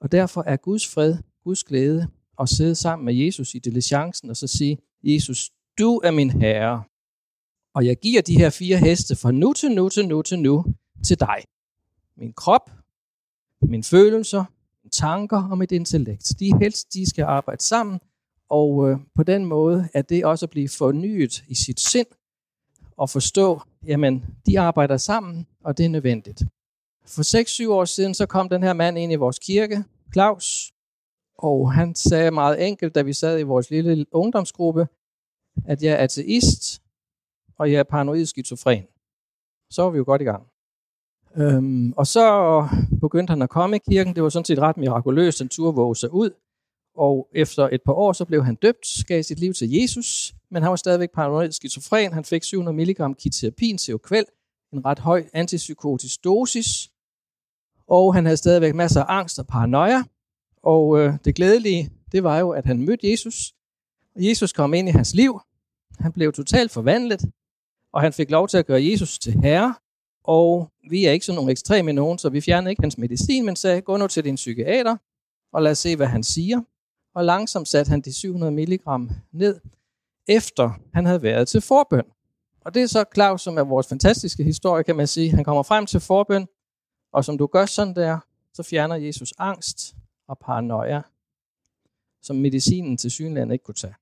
[0.02, 2.08] Og derfor er Guds fred, Guds glæde,
[2.39, 6.84] at sidde sammen med Jesus i diligencen og så sige, Jesus, du er min herre,
[7.74, 10.66] og jeg giver de her fire heste fra nu til nu til nu til nu
[11.06, 11.44] til dig.
[12.18, 12.72] Min krop,
[13.62, 14.46] mine følelser,
[14.84, 16.34] mine tanker og mit intellekt.
[16.40, 18.00] De helst, de skal arbejde sammen,
[18.50, 22.08] og øh, på den måde er det også at blive fornyet i sit sind
[22.98, 26.44] og forstå, jamen, de arbejder sammen, og det er nødvendigt.
[27.06, 30.74] For 6-7 år siden, så kom den her mand ind i vores kirke, Claus,
[31.38, 34.88] og han sagde meget enkelt, da vi sad i vores lille ungdomsgruppe,
[35.66, 36.82] at jeg er ateist,
[37.62, 38.84] og jeg er paranoid skizofren.
[39.70, 40.43] Så var vi jo godt i gang.
[41.36, 42.26] Øhm, og så
[43.01, 44.16] begyndte han at komme i kirken.
[44.16, 45.39] Det var sådan set ret mirakuløst.
[45.39, 46.30] Han turde våge sig ud.
[46.95, 50.64] Og efter et par år, så blev han døbt, gav sit liv til Jesus, men
[50.64, 52.14] han var stadigvæk paranoid skizofren.
[52.14, 54.26] Han fik 700 mg kiterapin til kvæl,
[54.74, 56.91] en ret høj antipsykotisk dosis,
[57.88, 60.03] og han havde stadigvæk masser af angst og paranoia.
[60.64, 63.53] Og øh, det glædelige, det var jo, at han mødte Jesus.
[64.16, 65.39] Og Jesus kom ind i hans liv.
[65.99, 67.22] Han blev totalt forvandlet,
[67.94, 69.76] og han fik lov til at gøre Jesus til herre.
[70.24, 73.56] Og vi er ikke sådan nogle ekstreme nogen, så vi fjernede ikke hans medicin, men
[73.56, 74.98] sagde, gå nu til din psykiater,
[75.54, 76.62] og lad os se, hvad han siger.
[77.16, 78.80] Og langsomt satte han de 700 mg
[79.32, 79.60] ned,
[80.28, 82.04] efter han havde været til forbøn.
[82.62, 85.32] Og det er så Claus, som er vores fantastiske historie, kan man sige.
[85.32, 86.48] Han kommer frem til forbøn,
[87.14, 88.20] og som du gør sådan der,
[88.54, 89.96] så fjerner Jesus angst
[90.28, 91.02] og paranoia,
[92.22, 93.96] som medicinen til synligheden ikke kunne tage.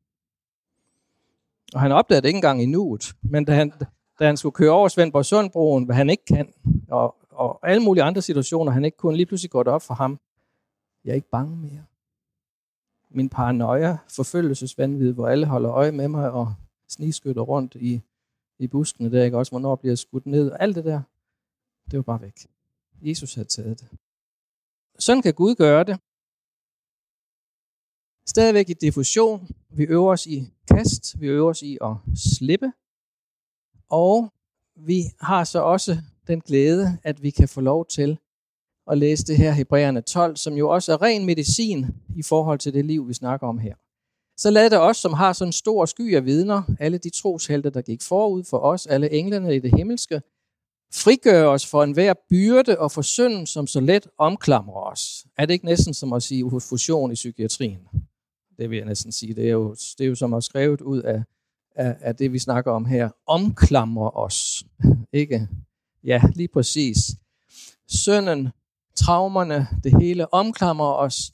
[1.73, 3.73] Og han opdagede det ikke engang i nuet, men da han,
[4.19, 6.53] da han skulle køre over Svendborg Sundbroen, hvad han ikke kan,
[6.89, 9.93] og, og alle mulige andre situationer, han ikke kunne, lige pludselig gå det op for
[9.93, 10.19] ham.
[11.05, 11.85] Jeg er ikke bange mere.
[13.09, 16.53] Min paranoia, forfølgelsesvandvid, hvor alle holder øje med mig og
[16.89, 18.01] snigskytter rundt i,
[18.59, 21.01] i buskene der, ikke også, hvornår bliver jeg skudt ned, og alt det der,
[21.91, 22.33] det var bare væk.
[23.01, 23.87] Jesus havde taget det.
[24.99, 25.99] Sådan kan Gud gøre det.
[28.29, 29.47] Stadigvæk i diffusion.
[29.69, 31.21] Vi øver os i kast.
[31.21, 32.71] Vi øver os i at slippe.
[33.89, 34.33] Og
[34.75, 38.17] vi har så også den glæde, at vi kan få lov til
[38.91, 42.73] at læse det her Hebræerne 12, som jo også er ren medicin i forhold til
[42.73, 43.75] det liv, vi snakker om her.
[44.37, 47.69] Så lad det os, som har sådan en stor sky af vidner, alle de troshelte,
[47.69, 50.21] der gik forud for os, alle englene i det himmelske,
[50.93, 55.25] frigøre os for enhver byrde og for synden, som så let omklamrer os.
[55.37, 57.79] Er det ikke næsten som at sige fusion i psykiatrien?
[58.59, 59.33] Det vil jeg næsten sige.
[59.33, 61.23] Det er jo, det er jo som at skrevet ud af,
[61.75, 63.09] af, af det, vi snakker om her.
[63.27, 64.63] Omklamrer os.
[65.13, 65.47] ikke?
[66.03, 66.97] Ja, lige præcis.
[67.87, 68.49] Synden,
[68.95, 71.31] traumerne, det hele omklamrer os.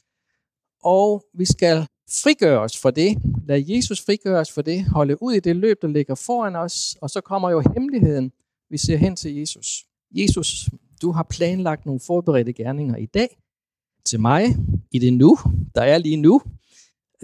[0.83, 1.87] Og vi skal
[2.23, 3.17] frigøre os for det.
[3.47, 4.85] Lad Jesus frigøre os for det.
[4.85, 6.97] Holde ud i det løb, der ligger foran os.
[7.01, 8.31] Og så kommer jo hemmeligheden.
[8.69, 9.85] Vi ser hen til Jesus.
[10.11, 10.69] Jesus,
[11.01, 13.37] du har planlagt nogle forberedte gerninger i dag
[14.05, 14.45] til mig
[14.91, 15.37] i det nu,
[15.75, 16.41] der er lige nu.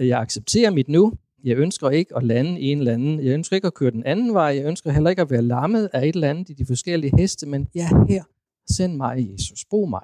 [0.08, 1.12] Jeg accepterer mit nu.
[1.44, 3.24] Jeg ønsker ikke at lande i en eller anden.
[3.24, 4.44] Jeg ønsker ikke at køre den anden vej.
[4.44, 7.46] Jeg ønsker heller ikke at være lammet af et eller andet i de forskellige heste,
[7.46, 8.24] men ja, her,
[8.70, 9.64] send mig, Jesus.
[9.70, 10.02] Brug mig.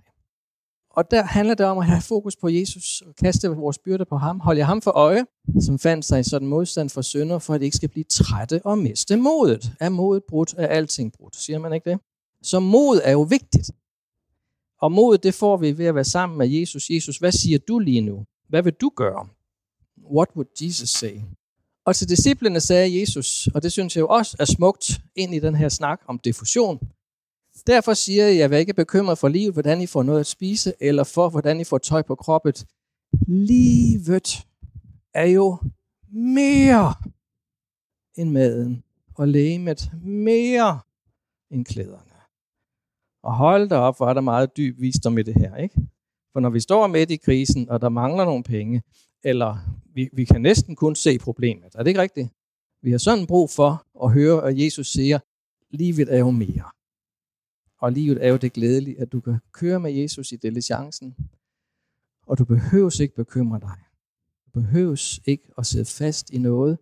[0.91, 4.17] Og der handler det om at have fokus på Jesus og kaste vores byrder på
[4.17, 4.41] ham.
[4.41, 5.25] Hold jeg ham for øje,
[5.61, 8.61] som fandt sig i sådan modstand for synder, for at de ikke skal blive trætte
[8.65, 9.73] og miste modet.
[9.81, 11.37] Er modet brudt, er alting brudt.
[11.37, 11.99] Siger man ikke det?
[12.43, 13.71] Så mod er jo vigtigt.
[14.81, 16.91] Og modet, det får vi ved at være sammen med Jesus.
[16.91, 18.25] Jesus, hvad siger du lige nu?
[18.49, 19.29] Hvad vil du gøre?
[20.13, 21.21] What would Jesus say?
[21.85, 25.39] Og til disciplene sagde Jesus, og det synes jeg jo også er smukt ind i
[25.39, 26.81] den her snak om diffusion.
[27.67, 30.73] Derfor siger jeg, at jeg ikke bekymret for livet, hvordan I får noget at spise,
[30.81, 32.53] eller for, hvordan I får tøj på kroppen.
[33.27, 34.47] Livet
[35.15, 35.59] er jo
[36.13, 36.95] mere
[38.15, 38.83] end maden,
[39.15, 40.81] og lægemet mere
[41.51, 42.13] end klæderne.
[43.23, 45.75] Og hold da op, hvor er der meget dyb visdom i det her, ikke?
[46.33, 48.83] For når vi står midt i krisen, og der mangler nogle penge,
[49.25, 49.57] eller
[49.95, 51.75] vi, vi kan næsten kun se problemet.
[51.75, 52.29] Er det ikke rigtigt?
[52.83, 55.19] Vi har sådan brug for at høre, at Jesus siger,
[55.71, 56.65] livet er jo mere.
[57.81, 61.17] Og livet er jo det glædelige, at du kan køre med Jesus i diligencen,
[62.27, 63.79] og du behøves ikke bekymre dig.
[64.47, 66.79] Du behøves ikke at sidde fast i noget,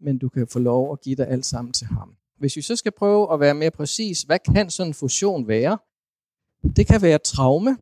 [0.00, 2.16] men du kan få lov at give dig alt sammen til ham.
[2.38, 5.78] Hvis vi så skal prøve at være mere præcis, hvad kan sådan en fusion være?
[6.76, 7.78] Det kan være traume.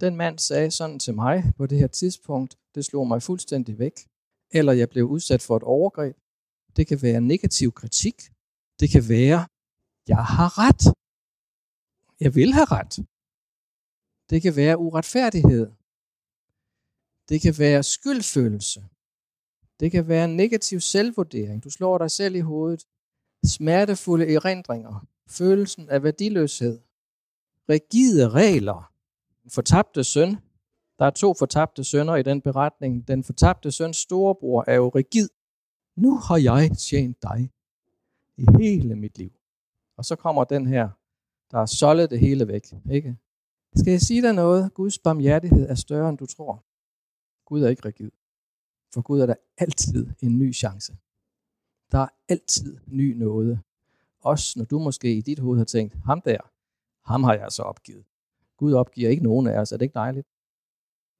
[0.00, 3.92] Den mand sagde sådan til mig på det her tidspunkt, det slog mig fuldstændig væk.
[4.50, 6.16] Eller jeg blev udsat for et overgreb.
[6.76, 8.22] Det kan være negativ kritik.
[8.80, 9.46] Det kan være,
[10.08, 10.84] jeg har ret.
[12.20, 12.94] Jeg vil have ret.
[14.30, 15.66] Det kan være uretfærdighed.
[17.28, 18.80] Det kan være skyldfølelse.
[19.80, 21.64] Det kan være negativ selvvurdering.
[21.64, 22.86] Du slår dig selv i hovedet.
[23.46, 25.06] Smertefulde erindringer.
[25.28, 26.80] Følelsen af værdiløshed.
[27.68, 28.93] Rigide regler.
[29.48, 30.36] Fortabte søn.
[30.98, 33.08] Der er to fortabte sønner i den beretning.
[33.08, 35.28] Den fortabte søns storebror er jo rigid.
[35.96, 37.52] Nu har jeg tjent dig
[38.36, 39.32] i hele mit liv.
[39.96, 40.88] Og så kommer den her
[41.54, 42.62] der har soldet det hele væk.
[42.90, 43.16] Ikke?
[43.76, 44.74] Skal jeg sige dig noget?
[44.74, 46.64] Guds barmhjertighed er større, end du tror.
[47.44, 48.10] Gud er ikke rigid.
[48.94, 50.96] For Gud er der altid en ny chance.
[51.92, 53.60] Der er altid ny noget.
[54.20, 56.38] Også når du måske i dit hoved har tænkt, ham der,
[57.04, 58.04] ham har jeg så opgivet.
[58.58, 59.72] Gud opgiver ikke nogen af os.
[59.72, 60.26] Er det ikke dejligt?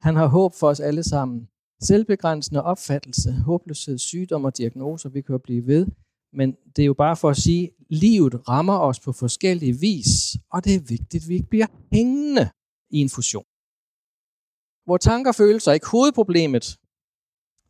[0.00, 1.48] Han har håb for os alle sammen.
[1.82, 5.86] Selvbegrænsende opfattelse, håbløshed, sygdom og diagnoser, vi kan jo blive ved.
[6.32, 10.36] Men det er jo bare for at sige, at livet rammer os på forskellige vis,
[10.52, 12.50] og det er vigtigt, at vi ikke bliver hængende
[12.90, 13.44] i en fusion.
[14.84, 16.78] Hvor tanker og følelser er ikke hovedproblemet.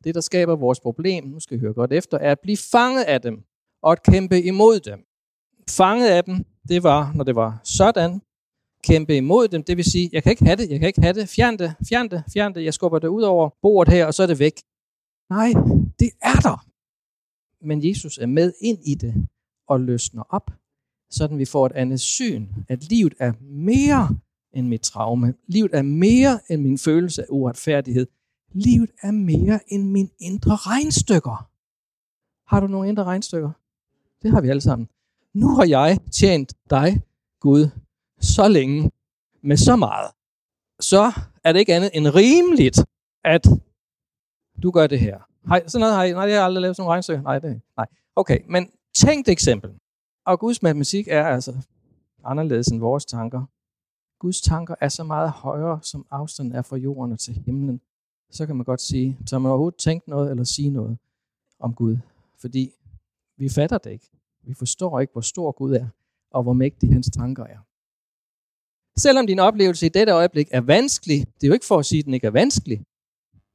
[0.04, 3.04] Det, der skaber vores problem, nu skal I høre godt efter, er at blive fanget
[3.04, 3.44] af dem
[3.82, 4.98] og at kæmpe imod dem.
[5.70, 8.20] Fanget af dem, det var, når det var sådan,
[8.84, 11.12] kæmpe imod dem, det vil sige, jeg kan ikke have det, jeg kan ikke have
[11.12, 14.14] det, fjern det, fjern det, fjern det, jeg skubber det ud over bordet her, og
[14.14, 14.52] så er det væk.
[15.30, 15.52] Nej,
[16.00, 16.64] det er der
[17.64, 19.28] men Jesus er med ind i det
[19.68, 20.50] og løsner op,
[21.10, 24.08] sådan vi får et andet syn, at livet er mere
[24.52, 25.34] end mit traume.
[25.46, 28.06] Livet er mere end min følelse af uretfærdighed.
[28.52, 31.50] Livet er mere end mine indre regnstykker.
[32.54, 33.50] Har du nogle indre regnstykker?
[34.22, 34.88] Det har vi alle sammen.
[35.34, 37.02] Nu har jeg tjent dig,
[37.40, 37.68] Gud,
[38.24, 38.90] så længe
[39.42, 40.10] med så meget.
[40.80, 41.12] Så
[41.44, 42.78] er det ikke andet end rimeligt,
[43.24, 43.46] at
[44.62, 45.18] du gør det her.
[45.48, 47.22] Hej, sådan noget har I, nej, det har jeg aldrig lavet sådan nogle.
[47.22, 47.86] Nej, det, nej.
[48.16, 49.70] Okay, men tænk et eksempel.
[50.26, 51.54] Og Guds matematik er altså
[52.24, 53.44] anderledes end vores tanker.
[54.18, 57.80] Guds tanker er så meget højere, som afstanden er fra jorden og til himlen.
[58.30, 60.98] Så kan man godt sige, så man overhovedet tænkt noget eller sige noget
[61.58, 61.98] om Gud.
[62.40, 62.72] Fordi
[63.36, 64.10] vi fatter det ikke.
[64.42, 65.86] Vi forstår ikke, hvor stor Gud er,
[66.30, 67.58] og hvor mægtig hans tanker er.
[68.98, 71.98] Selvom din oplevelse i dette øjeblik er vanskelig, det er jo ikke for at sige,
[71.98, 72.84] at den ikke er vanskelig.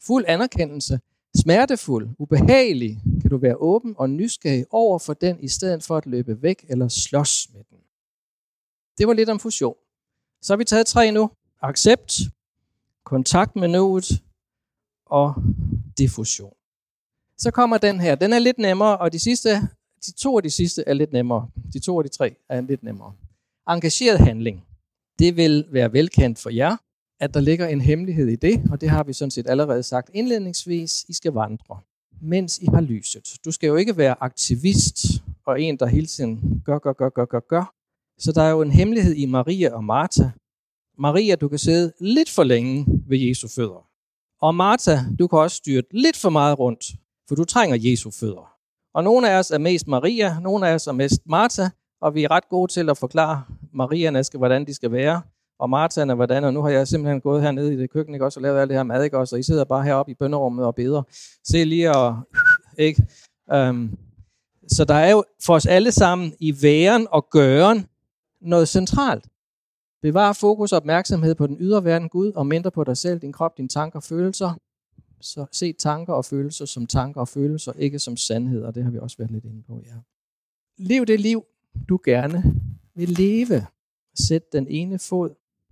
[0.02, 1.00] Fuld anerkendelse
[1.36, 6.06] smertefuld, ubehagelig, kan du være åben og nysgerrig over for den, i stedet for at
[6.06, 7.78] løbe væk eller slås med den.
[8.98, 9.76] Det var lidt om fusion.
[10.42, 11.30] Så har vi taget tre nu.
[11.62, 12.20] Accept,
[13.04, 14.24] kontakt med nuet
[15.06, 15.34] og
[15.98, 16.54] diffusion.
[17.38, 18.16] Så kommer den her.
[18.16, 19.50] Den er lidt nemmere, og de, sidste,
[20.06, 21.50] de to af de sidste er lidt nemmere.
[21.74, 23.14] De to af de tre er lidt nemmere.
[23.70, 24.66] Engageret handling.
[25.20, 26.78] Det vil være velkendt for jer
[27.20, 30.10] at der ligger en hemmelighed i det, og det har vi sådan set allerede sagt
[30.14, 31.06] indledningsvis.
[31.10, 31.80] I skal vandre,
[32.22, 33.34] mens I har lyset.
[33.46, 35.06] Du skal jo ikke være aktivist
[35.46, 37.74] og en, der hele tiden gør, gør, gør, gør, gør, gør.
[38.18, 40.30] Så der er jo en hemmelighed i Maria og Martha.
[40.98, 43.88] Maria, du kan sidde lidt for længe ved Jesu fødder.
[44.42, 46.86] Og Martha, du kan også styre lidt for meget rundt,
[47.28, 48.54] for du trænger Jesu fødder.
[48.94, 51.64] Og nogle af os er mest Maria, nogle af os er mest Martha,
[52.02, 53.44] og vi er ret gode til at forklare
[53.74, 55.22] Marierne, hvordan de skal være
[55.60, 58.26] og Martin og hvordan, og nu har jeg simpelthen gået hernede i det køkken, ikke
[58.26, 60.16] også, og lavet alt det her mad, ikke også, og I sidder bare heroppe i
[60.16, 61.04] bønderummet og beder.
[61.44, 62.20] Se lige og,
[62.78, 63.08] ikke?
[63.54, 63.98] Um,
[64.68, 67.86] så der er jo for os alle sammen i væren og gøren
[68.42, 69.28] noget centralt.
[70.02, 73.34] Bevar fokus og opmærksomhed på den ydre verden Gud, og mindre på dig selv, din
[73.34, 74.54] krop, dine tanker og følelser.
[75.22, 78.92] Så se tanker og følelser som tanker og følelser, ikke som sandhed, og det har
[78.92, 79.96] vi også været lidt inde på, ja.
[80.78, 81.44] Lev det liv,
[81.90, 82.44] du gerne
[82.96, 83.66] vil leve.
[84.28, 85.30] Sæt den ene fod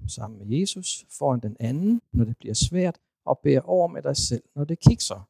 [0.08, 4.18] sammen med Jesus foran den anden, når det bliver svært, og bær over med dig
[4.18, 5.30] selv, når det kikser.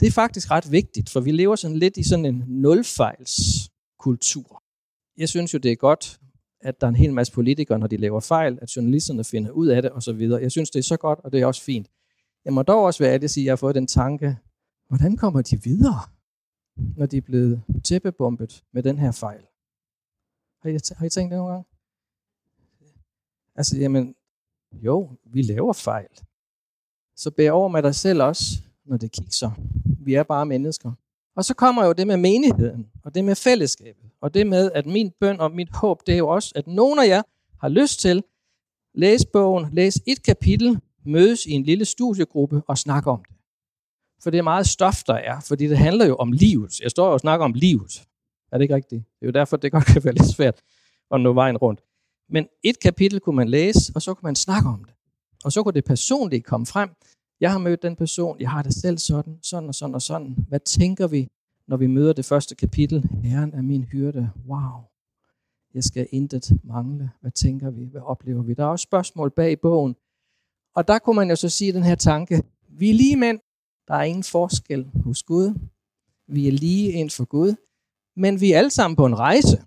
[0.00, 4.62] Det er faktisk ret vigtigt, for vi lever sådan lidt i sådan en nulfejlskultur.
[5.16, 6.20] Jeg synes jo, det er godt,
[6.60, 9.66] at der er en hel masse politikere, når de laver fejl, at journalisterne finder ud
[9.66, 10.20] af det osv.
[10.20, 11.90] Jeg synes, det er så godt, og det er også fint.
[12.44, 14.36] Jeg må dog også være ærlig at sige, at jeg har fået den tanke,
[14.88, 16.00] hvordan kommer de videre,
[16.96, 19.40] når de er blevet tæppebombet med den her fejl?
[20.62, 21.64] Har I, har I tænkt det nogle gange?
[23.54, 24.14] Altså, jamen,
[24.72, 26.08] jo, vi laver fejl.
[27.16, 28.44] Så bær over med dig selv også,
[28.84, 29.50] når det kigger.
[30.00, 30.92] Vi er bare mennesker.
[31.36, 34.86] Og så kommer jo det med menigheden, og det med fællesskabet, og det med, at
[34.86, 37.22] min bøn og mit håb, det er jo også, at nogen af jer
[37.60, 38.24] har lyst til,
[38.94, 43.35] læs bogen, læse et kapitel, mødes i en lille studiegruppe og snakke om det.
[44.22, 46.80] For det er meget stof, der er, fordi det handler jo om livet.
[46.80, 48.06] Jeg står jo og snakker om livet.
[48.52, 49.04] Er det ikke rigtigt?
[49.04, 50.62] Det er jo derfor, det godt kan være lidt svært
[51.10, 51.80] at nå vejen rundt.
[52.28, 54.94] Men et kapitel kunne man læse, og så kunne man snakke om det.
[55.44, 56.90] Og så kunne det personligt komme frem.
[57.40, 60.36] Jeg har mødt den person, jeg har det selv sådan, sådan og sådan og sådan.
[60.48, 61.28] Hvad tænker vi,
[61.68, 63.08] når vi møder det første kapitel?
[63.22, 64.30] Herren er min hyrde.
[64.48, 64.80] Wow.
[65.74, 67.10] Jeg skal intet mangle.
[67.20, 67.84] Hvad tænker vi?
[67.84, 68.54] Hvad oplever vi?
[68.54, 69.96] Der er også spørgsmål bag i bogen.
[70.74, 72.42] Og der kunne man jo så sige den her tanke.
[72.68, 73.40] Vi er lige mænd.
[73.88, 75.58] Der er ingen forskel hos Gud.
[76.28, 77.54] Vi er lige ind for Gud.
[78.16, 79.64] Men vi er alle sammen på en rejse.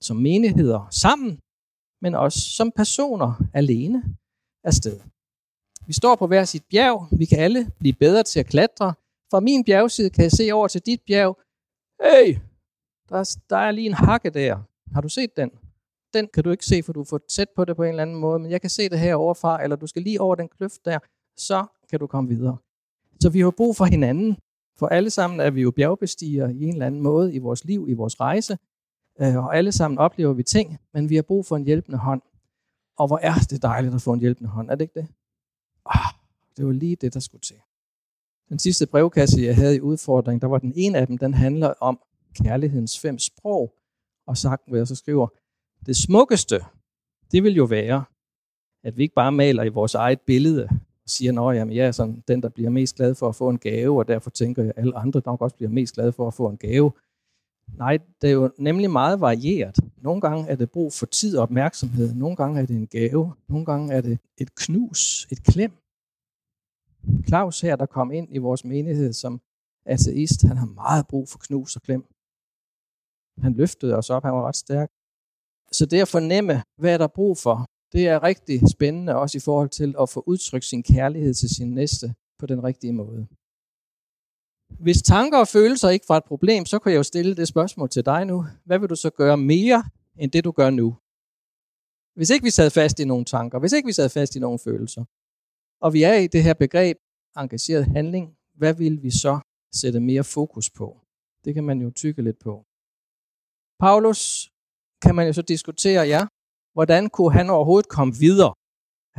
[0.00, 1.40] Som menigheder sammen,
[2.02, 4.16] men også som personer alene
[4.64, 5.00] afsted.
[5.86, 7.08] Vi står på hver sit bjerg.
[7.18, 8.94] Vi kan alle blive bedre til at klatre.
[9.30, 11.38] Fra min bjergside kan jeg se over til dit bjerg.
[12.02, 12.38] Hey,
[13.08, 14.62] der er, der er lige en hakke der.
[14.94, 15.50] Har du set den?
[16.14, 18.16] Den kan du ikke se, for du får tæt på det på en eller anden
[18.16, 20.84] måde, men jeg kan se det her overfra, eller du skal lige over den kløft
[20.84, 20.98] der,
[21.36, 22.56] så kan du komme videre.
[23.20, 24.36] Så vi har brug for hinanden,
[24.78, 27.86] for alle sammen er vi jo bjergbestiger i en eller anden måde i vores liv,
[27.88, 28.58] i vores rejse,
[29.20, 32.22] øh, og alle sammen oplever vi ting, men vi har brug for en hjælpende hånd.
[32.96, 35.08] Og hvor er det dejligt at få en hjælpende hånd, er det ikke det?
[35.86, 36.14] Ah,
[36.56, 37.56] det var lige det, der skulle til.
[38.48, 41.74] Den sidste brevkasse, jeg havde i udfordring, der var den ene af dem, den handler
[41.80, 42.00] om
[42.34, 43.74] kærlighedens fem sprog.
[44.26, 45.28] Og sagt, hvad jeg så skriver,
[45.86, 46.60] det smukkeste,
[47.32, 48.04] det vil jo være,
[48.84, 50.68] at vi ikke bare maler i vores eget billede
[51.08, 53.98] siger, at jeg er sådan den, der bliver mest glad for at få en gave,
[53.98, 56.48] og derfor tænker jeg, at alle andre nok også bliver mest glade for at få
[56.48, 56.92] en gave.
[57.76, 59.76] Nej, det er jo nemlig meget varieret.
[59.96, 62.14] Nogle gange er det brug for tid og opmærksomhed.
[62.14, 63.34] Nogle gange er det en gave.
[63.48, 65.72] Nogle gange er det et knus, et klem.
[67.26, 69.40] Claus her, der kom ind i vores menighed som
[69.86, 72.04] ateist, han har meget brug for knus og klem.
[73.42, 74.90] Han løftede os op, han var ret stærk.
[75.72, 79.40] Så det at fornemme, hvad er der brug for, det er rigtig spændende også i
[79.40, 83.26] forhold til at få udtrykt sin kærlighed til sin næste på den rigtige måde.
[84.70, 87.88] Hvis tanker og følelser ikke var et problem, så kunne jeg jo stille det spørgsmål
[87.88, 88.44] til dig nu.
[88.64, 89.84] Hvad vil du så gøre mere,
[90.18, 90.96] end det du gør nu?
[92.14, 94.58] Hvis ikke vi sad fast i nogle tanker, hvis ikke vi sad fast i nogle
[94.58, 95.04] følelser,
[95.80, 96.96] og vi er i det her begreb
[97.36, 99.40] engageret handling, hvad vil vi så
[99.74, 101.00] sætte mere fokus på?
[101.44, 102.66] Det kan man jo tykke lidt på.
[103.80, 104.52] Paulus
[105.02, 106.26] kan man jo så diskutere, ja,
[106.78, 108.54] hvordan kunne han overhovedet komme videre?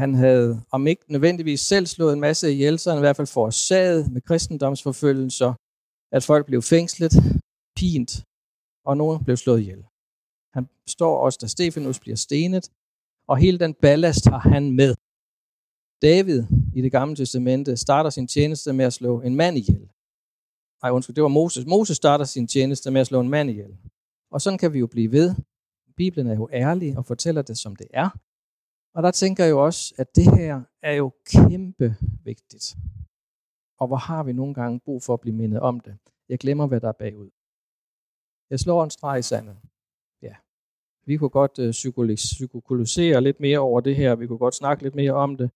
[0.02, 3.28] Han havde, om ikke nødvendigvis selv slået en masse ihjel, så han i hvert fald
[3.28, 5.54] forårsaget med kristendomsforfølgelser,
[6.12, 7.14] at folk blev fængslet,
[7.76, 8.12] pint,
[8.86, 9.84] og nogen blev slået ihjel.
[10.54, 12.66] Han står også, da Stefanus bliver stenet,
[13.28, 14.96] og hele den ballast har han med.
[16.02, 16.44] David
[16.76, 19.90] i det gamle testamente starter sin tjeneste med at slå en mand ihjel.
[20.82, 21.66] Nej, undskyld, det var Moses.
[21.66, 23.78] Moses starter sin tjeneste med at slå en mand ihjel.
[24.32, 25.36] Og sådan kan vi jo blive ved.
[26.02, 28.10] Bibelen er jo ærlig og fortæller det, som det er.
[28.96, 31.88] Og der tænker jeg jo også, at det her er jo kæmpe
[32.24, 32.66] vigtigt.
[33.80, 35.98] Og hvor har vi nogle gange brug for at blive mindet om det?
[36.30, 37.30] Jeg glemmer, hvad der er bagud.
[38.50, 39.58] Jeg slår en streg i sandet.
[40.22, 40.36] Ja.
[41.06, 44.16] Vi kunne godt uh, psykologisere lidt mere over det her.
[44.16, 45.52] Vi kunne godt snakke lidt mere om det.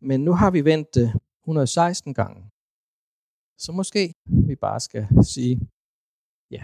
[0.00, 1.08] Men nu har vi vendt det
[1.42, 2.50] 116 gange.
[3.58, 4.14] Så måske
[4.48, 5.60] vi bare skal sige,
[6.50, 6.62] ja,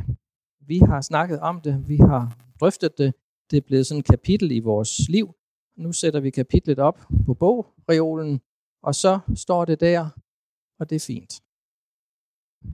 [0.67, 3.15] vi har snakket om det, vi har drøftet det,
[3.51, 5.35] det er blevet sådan et kapitel i vores liv.
[5.77, 8.41] Nu sætter vi kapitlet op på bogreolen,
[8.83, 10.09] og så står det der,
[10.79, 11.43] og det er fint.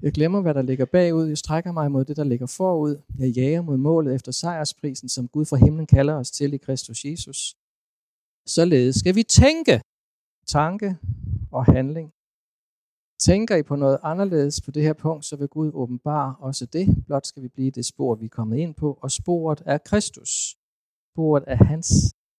[0.03, 1.27] Jeg glemmer, hvad der ligger bagud.
[1.27, 3.03] Jeg strækker mig mod det, der ligger forud.
[3.19, 7.05] Jeg jager mod målet efter sejrsprisen, som Gud fra himlen kalder os til i Kristus
[7.05, 7.57] Jesus.
[8.47, 9.81] Således skal vi tænke,
[10.47, 10.97] tanke
[11.53, 12.13] og handling.
[13.29, 16.87] Tænker I på noget anderledes på det her punkt, så vil Gud åbenbare også det.
[17.07, 20.31] Blot skal vi blive det spor, vi er kommet ind på, og sporet er Kristus.
[21.13, 21.89] Sporet er hans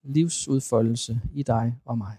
[0.04, 2.16] livsudfoldelse i dig og mig.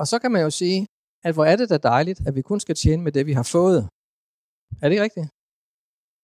[0.00, 0.80] Og så kan man jo sige,
[1.26, 3.48] at hvor er det da dejligt, at vi kun skal tjene med det, vi har
[3.56, 3.82] fået.
[4.80, 5.28] Er det ikke rigtigt?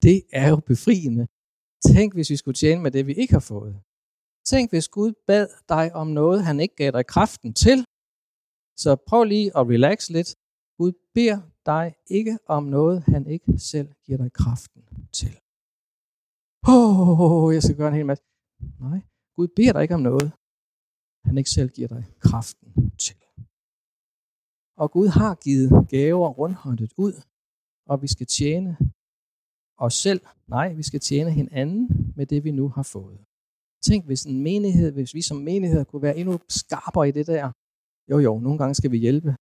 [0.07, 1.25] Det er jo befriende.
[1.93, 3.75] Tænk, hvis vi skulle tjene med det, vi ikke har fået.
[4.51, 7.79] Tænk, hvis Gud bad dig om noget, han ikke gav dig kraften til.
[8.83, 10.31] Så prøv lige at relax lidt.
[10.79, 15.41] Gud beder dig ikke om noget, han ikke selv giver dig kraften til.
[16.69, 18.25] Åh, oh, jeg skal gøre en hel masse.
[18.81, 19.01] Nej,
[19.37, 20.33] Gud beder dig ikke om noget,
[21.25, 23.17] han ikke selv giver dig kraften til.
[24.77, 27.15] Og Gud har givet gaver rundhåndet ud,
[27.87, 28.77] og vi skal tjene
[29.79, 30.21] os selv.
[30.47, 33.19] Nej, vi skal tjene hinanden med det, vi nu har fået.
[33.83, 37.53] Tænk, hvis en menighed, hvis vi som menighed kunne være endnu skarpere i det der.
[38.11, 39.37] Jo, jo, nogle gange skal vi hjælpe.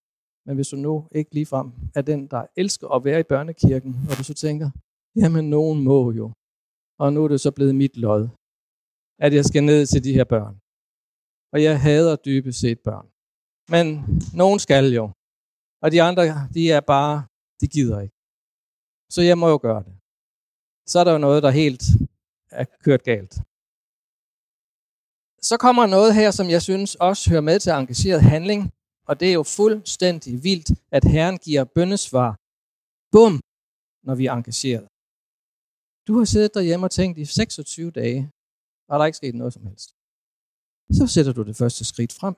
[0.46, 4.18] Men hvis du nu ikke ligefrem er den, der elsker at være i børnekirken, og
[4.18, 4.70] du så tænker,
[5.16, 6.32] jamen nogen må jo.
[6.98, 8.28] Og nu er det så blevet mit lod,
[9.18, 10.54] at jeg skal ned til de her børn.
[11.52, 13.06] Og jeg hader dybest set børn.
[13.74, 13.86] Men
[14.34, 15.04] nogen skal jo.
[15.82, 16.22] Og de andre,
[16.54, 17.16] de er bare,
[17.60, 18.16] de gider ikke.
[19.14, 19.94] Så jeg må jo gøre det.
[20.90, 21.82] Så er der jo noget, der helt
[22.50, 23.34] er kørt galt.
[25.48, 28.72] Så kommer noget her, som jeg synes også hører med til engageret handling,
[29.08, 32.30] og det er jo fuldstændig vildt, at Herren giver bøndesvar.
[33.12, 33.34] Bum,
[34.06, 34.86] når vi er engageret.
[36.06, 38.20] Du har siddet derhjemme og tænkt i 26 dage,
[38.88, 39.88] og der er ikke sket noget som helst.
[40.98, 42.34] Så sætter du det første skridt frem.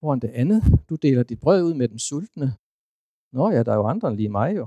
[0.00, 2.48] Foran det andet, du deler dit brød ud med den sultne.
[3.36, 4.66] Nå ja, der er jo andre end lige mig jo.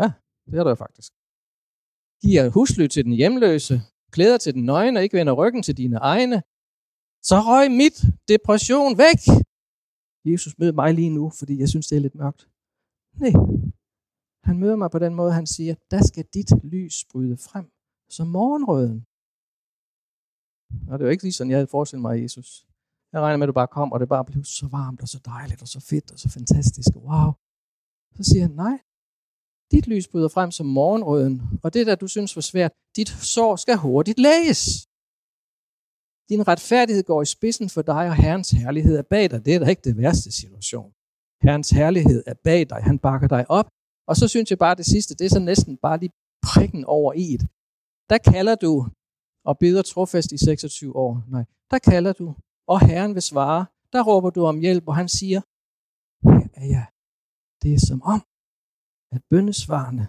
[0.00, 0.08] Ja,
[0.46, 1.12] det er der jo faktisk.
[2.22, 3.74] Giver husly til den hjemløse,
[4.14, 6.42] klæder til den nøgne og ikke vender ryggen til dine egne.
[7.28, 7.96] Så røg mit
[8.28, 9.20] depression væk.
[10.24, 12.48] Jesus møder mig lige nu, fordi jeg synes, det er lidt mørkt.
[13.20, 13.32] Nej,
[14.44, 17.70] han møder mig på den måde, han siger, der skal dit lys bryde frem
[18.08, 19.06] som morgenrøden.
[20.88, 22.66] Og det er jo ikke lige sådan, jeg havde forestillet mig Jesus.
[23.12, 25.18] Jeg regner med, at du bare kom, og det bare blev så varmt og så
[25.24, 26.88] dejligt og så fedt og så fantastisk.
[26.96, 27.32] Wow.
[28.16, 28.78] Så siger han, nej,
[29.70, 33.56] dit lys bryder frem som morgenrøden, og det der, du synes var svært, dit sår
[33.56, 34.88] skal hurtigt læges.
[36.28, 39.44] Din retfærdighed går i spidsen for dig, og Herrens herlighed er bag dig.
[39.46, 40.92] Det er da ikke det værste situation.
[41.42, 42.80] Herrens herlighed er bag dig.
[42.82, 43.68] Han bakker dig op.
[44.08, 46.12] Og så synes jeg bare, det sidste, det er så næsten bare lige
[46.42, 47.42] prikken over i et.
[48.10, 48.72] Der kalder du
[49.44, 51.24] og beder trofast i 26 år.
[51.28, 52.34] Nej, der kalder du,
[52.66, 53.66] og Herren vil svare.
[53.92, 55.40] Der råber du om hjælp, og han siger,
[56.28, 56.86] her er jeg.
[57.62, 58.20] Det er som om,
[59.14, 60.04] at bøndesvarene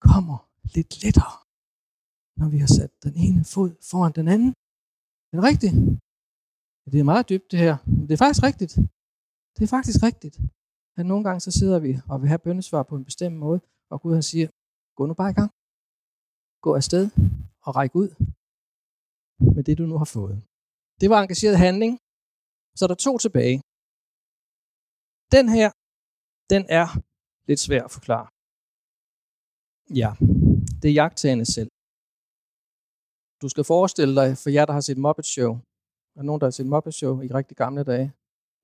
[0.00, 0.38] kommer
[0.74, 1.36] lidt lettere,
[2.40, 4.52] når vi har sat den ene fod foran den anden.
[5.30, 5.74] Er det rigtigt?
[6.92, 7.76] Det er meget dybt det her.
[7.86, 8.74] Men det er faktisk rigtigt.
[9.56, 10.36] Det er faktisk rigtigt.
[10.98, 13.60] At nogle gange så sidder vi og vil have bøndesvar på en bestemt måde,
[13.92, 14.48] og Gud han siger,
[14.96, 15.50] gå nu bare i gang.
[16.64, 17.04] Gå afsted
[17.66, 18.10] og ræk ud
[19.54, 20.36] med det, du nu har fået.
[21.00, 21.92] Det var engageret handling.
[22.76, 23.58] Så er der to tilbage.
[25.36, 25.68] Den her,
[26.52, 26.86] den er
[27.48, 28.26] lidt svær at forklare.
[30.00, 30.10] Ja,
[30.80, 31.70] det er jagttagende selv.
[33.42, 35.58] Du skal forestille dig, for jer, der har set Muppet Show,
[36.16, 38.12] og nogen, der har set Muppet Show i rigtig gamle dage,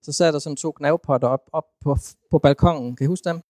[0.03, 1.97] så sad der sådan to knavpotter op, op på,
[2.31, 2.97] på balkongen.
[2.97, 3.41] Kan I huske dem?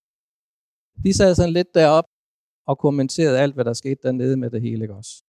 [1.04, 2.04] De sad sådan lidt derop
[2.66, 4.84] og kommenterede alt, hvad der skete dernede med det hele.
[4.84, 5.22] Ikke også?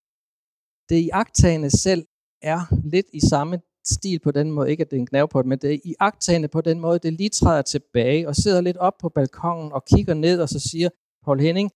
[0.88, 2.06] Det i agtagende selv
[2.42, 5.58] er lidt i samme stil på den måde, ikke at det er en knavpot, men
[5.58, 8.92] det er i agtagende på den måde, det lige træder tilbage og sidder lidt op
[9.00, 10.88] på balkongen og kigger ned og så siger,
[11.24, 11.70] Paul Henning,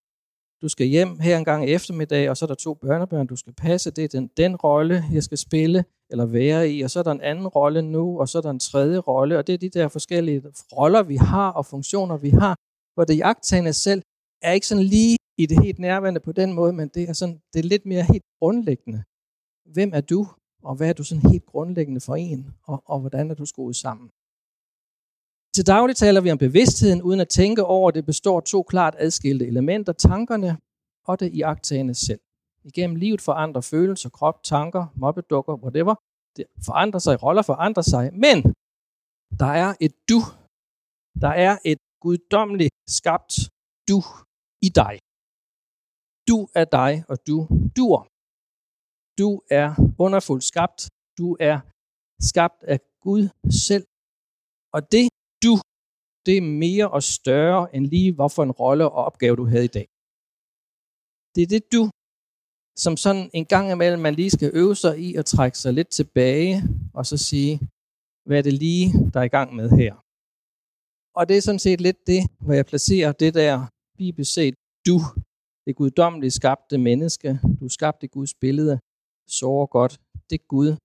[0.62, 3.36] du skal hjem her en gang i eftermiddag, og så er der to børnebørn, du
[3.36, 3.90] skal passe.
[3.90, 7.10] Det er den, den rolle, jeg skal spille eller være i, og så er der
[7.10, 9.68] en anden rolle nu, og så er der en tredje rolle, og det er de
[9.68, 10.42] der forskellige
[10.72, 12.56] roller, vi har, og funktioner, vi har,
[12.94, 14.02] hvor det jagttagende selv
[14.42, 17.40] er ikke sådan lige i det helt nærværende på den måde, men det er, sådan,
[17.52, 19.02] det er lidt mere helt grundlæggende.
[19.72, 20.26] Hvem er du,
[20.62, 23.76] og hvad er du sådan helt grundlæggende for en, og, og hvordan er du skruet
[23.76, 24.10] sammen?
[25.54, 28.62] Til daglig taler vi om bevidstheden, uden at tænke over, at det består af to
[28.62, 30.58] klart adskilte elementer, tankerne
[31.04, 32.20] og det iagtagende selv.
[32.64, 35.94] Igennem livet forandrer følelser, krop, tanker, mobbedukker, whatever.
[36.36, 38.36] Det forandrer sig, roller forandrer sig, men
[39.42, 40.20] der er et du.
[41.20, 43.34] Der er et guddommeligt skabt
[43.88, 43.98] du
[44.66, 44.94] i dig.
[46.28, 47.36] Du er dig, og du
[47.76, 48.02] duer.
[49.20, 49.30] Du
[49.60, 50.80] er underfuldt skabt.
[51.18, 51.56] Du er
[52.30, 53.24] skabt af Gud
[53.66, 53.86] selv.
[54.76, 55.08] Og det
[55.44, 55.52] du,
[56.26, 59.74] det er mere og større end lige, hvorfor en rolle og opgave du havde i
[59.78, 59.88] dag.
[61.34, 61.82] Det er det du,
[62.84, 65.88] som sådan en gang imellem man lige skal øve sig i at trække sig lidt
[65.88, 66.62] tilbage,
[66.94, 67.60] og så sige,
[68.26, 69.94] hvad er det lige, der er i gang med her.
[71.18, 73.66] Og det er sådan set lidt det, hvor jeg placerer det der
[73.98, 74.54] bibelsk set,
[74.86, 74.96] du,
[75.66, 77.28] det guddommeligt skabte menneske,
[77.60, 78.80] du skabte Guds billede,
[79.28, 80.76] så godt det Gud,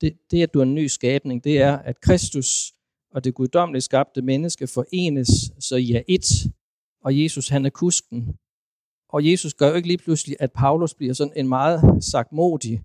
[0.00, 2.72] det, det at du er en ny skabning, det er, at Kristus
[3.14, 6.50] og det guddommeligt skabte menneske forenes, så I er ét,
[7.04, 8.36] og Jesus han er kusken.
[9.08, 12.84] Og Jesus gør jo ikke lige pludselig, at Paulus bliver sådan en meget sagtmodig,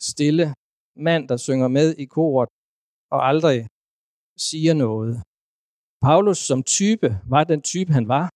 [0.00, 0.54] stille
[0.96, 2.48] mand, der synger med i koret
[3.10, 3.66] og aldrig
[4.36, 5.22] siger noget.
[6.02, 8.30] Paulus som type var den type, han var.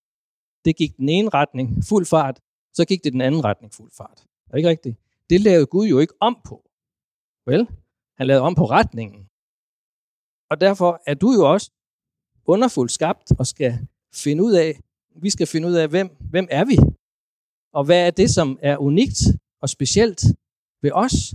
[0.65, 2.41] Det gik den ene retning, fuld fart,
[2.73, 4.19] så gik det den anden retning, fuld fart.
[4.47, 4.97] Er det ikke rigtigt?
[5.31, 6.57] Det lavede Gud jo ikke om på.
[7.47, 7.69] Vel?
[8.19, 9.29] Han lavede om på retningen.
[10.51, 11.71] Og derfor er du jo også
[12.45, 13.79] underfuldt skabt og skal
[14.15, 14.81] finde ud af,
[15.23, 16.79] vi skal finde ud af, hvem, hvem er vi?
[17.73, 19.21] Og hvad er det, som er unikt
[19.63, 20.25] og specielt
[20.83, 21.35] ved os?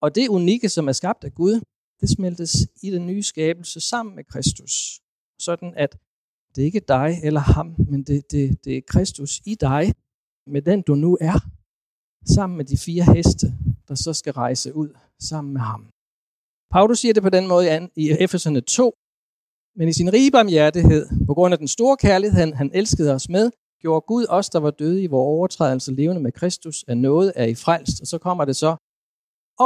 [0.00, 1.60] Og det unikke, som er skabt af Gud,
[2.00, 2.52] det smeltes
[2.82, 5.00] i den nye skabelse sammen med Kristus.
[5.38, 5.98] Sådan at
[6.54, 9.94] det er ikke dig eller ham, men det, det, det er Kristus i dig,
[10.46, 11.38] med den du nu er,
[12.26, 13.46] sammen med de fire heste,
[13.88, 14.88] der så skal rejse ud
[15.20, 15.90] sammen med ham.
[16.74, 18.94] Paulus siger det på den måde i Efeserne 2,
[19.78, 23.28] men i sin rige barmhjertighed, på grund af den store kærlighed, han, han elskede os
[23.28, 23.50] med,
[23.82, 27.44] gjorde Gud os, der var døde i vores overtrædelse, levende med Kristus, af noget er
[27.44, 28.00] i frelst.
[28.00, 28.76] Og så kommer det så,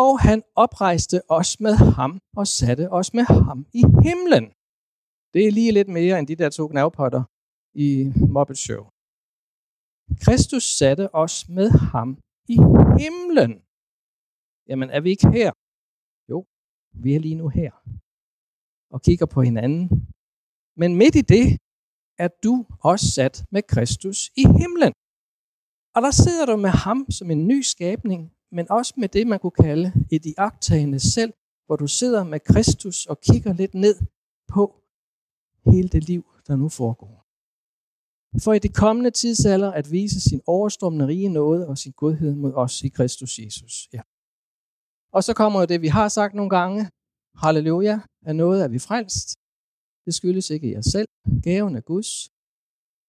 [0.00, 4.44] og han oprejste os med ham og satte os med ham i himlen.
[5.34, 7.22] Det er lige lidt mere end de der to knavpotter
[7.74, 7.88] i
[8.34, 8.82] Muppet Show.
[10.24, 12.08] Kristus satte os med ham
[12.54, 12.56] i
[13.00, 13.52] himlen.
[14.68, 15.50] Jamen, er vi ikke her?
[16.94, 17.72] Vi er lige nu her
[18.90, 20.06] og kigger på hinanden.
[20.76, 21.58] Men midt i det
[22.18, 24.92] er du også sat med Kristus i himlen.
[25.94, 29.38] Og der sidder du med ham som en ny skabning, men også med det, man
[29.38, 31.32] kunne kalde et iagtagende selv,
[31.66, 33.96] hvor du sidder med Kristus og kigger lidt ned
[34.48, 34.64] på
[35.66, 37.22] hele det liv, der nu foregår.
[38.44, 42.52] For i det kommende tidsalder at vise sin overstrømmende rige nåde og sin godhed mod
[42.54, 43.88] os i Kristus Jesus.
[43.92, 44.00] Ja.
[45.16, 46.80] Og så kommer jo det, vi har sagt nogle gange.
[47.42, 47.96] Halleluja,
[48.28, 49.28] er noget, er vi frelst.
[50.06, 51.08] Det skyldes ikke jer selv.
[51.46, 52.10] Gaven er Guds.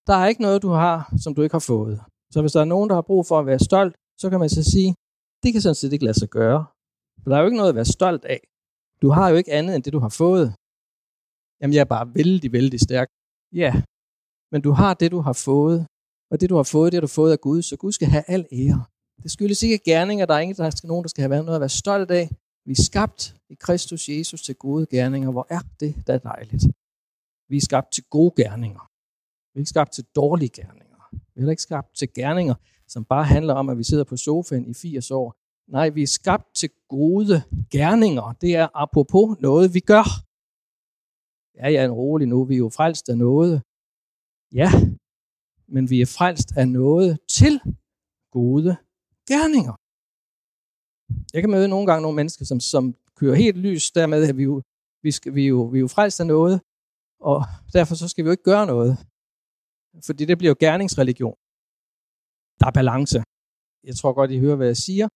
[0.08, 1.96] Der er ikke noget, du har, som du ikke har fået.
[2.34, 4.50] Så hvis der er nogen, der har brug for at være stolt, så kan man
[4.50, 4.92] så sige,
[5.44, 6.66] det kan sådan set ikke lade sig gøre.
[7.22, 8.42] For der er jo ikke noget at være stolt af.
[9.02, 10.48] Du har jo ikke andet end det, du har fået.
[11.60, 13.10] Jamen, jeg er bare vældig, vældig stærk.
[13.62, 13.72] Ja,
[14.52, 15.80] men du har det, du har fået.
[16.32, 18.26] Og det, du har fået, det har du fået af Gud, så Gud skal have
[18.36, 18.82] al ære.
[19.22, 21.56] Det skyldes ikke gerninger, der er ingen, der skal nogen, der skal have været noget
[21.56, 22.30] at være stolt af.
[22.66, 25.32] Vi er skabt i Kristus Jesus til gode gerninger.
[25.32, 26.64] Hvor er det da dejligt.
[27.50, 28.90] Vi er skabt til gode gerninger.
[29.54, 30.94] Vi er ikke skabt til dårlige gerninger.
[31.36, 32.56] Vi er ikke skabt til gerninger,
[32.88, 35.36] som bare handler om, at vi sidder på sofaen i 80 år.
[35.68, 38.34] Nej, vi er skabt til gode gerninger.
[38.42, 40.06] Det er apropos noget, vi gør.
[41.58, 42.46] Ja, jeg er en rolig nu.
[42.46, 43.62] Vi er jo frelst af noget.
[44.54, 44.70] Ja,
[45.68, 47.60] men vi er frelst af noget til
[48.32, 48.78] gode
[49.32, 49.76] gerninger.
[51.34, 52.84] Jeg kan møde nogle gange nogle mennesker, som, som
[53.20, 54.62] kører helt lys, dermed at vi jo,
[55.04, 56.62] vi, skal, vi, jo, vi er jo frelst af noget,
[57.20, 57.38] og
[57.74, 58.92] derfor så skal vi jo ikke gøre noget.
[60.08, 61.38] Fordi det bliver jo gerningsreligion.
[62.60, 63.20] Der er balance.
[63.90, 65.08] Jeg tror godt, I hører, hvad jeg siger.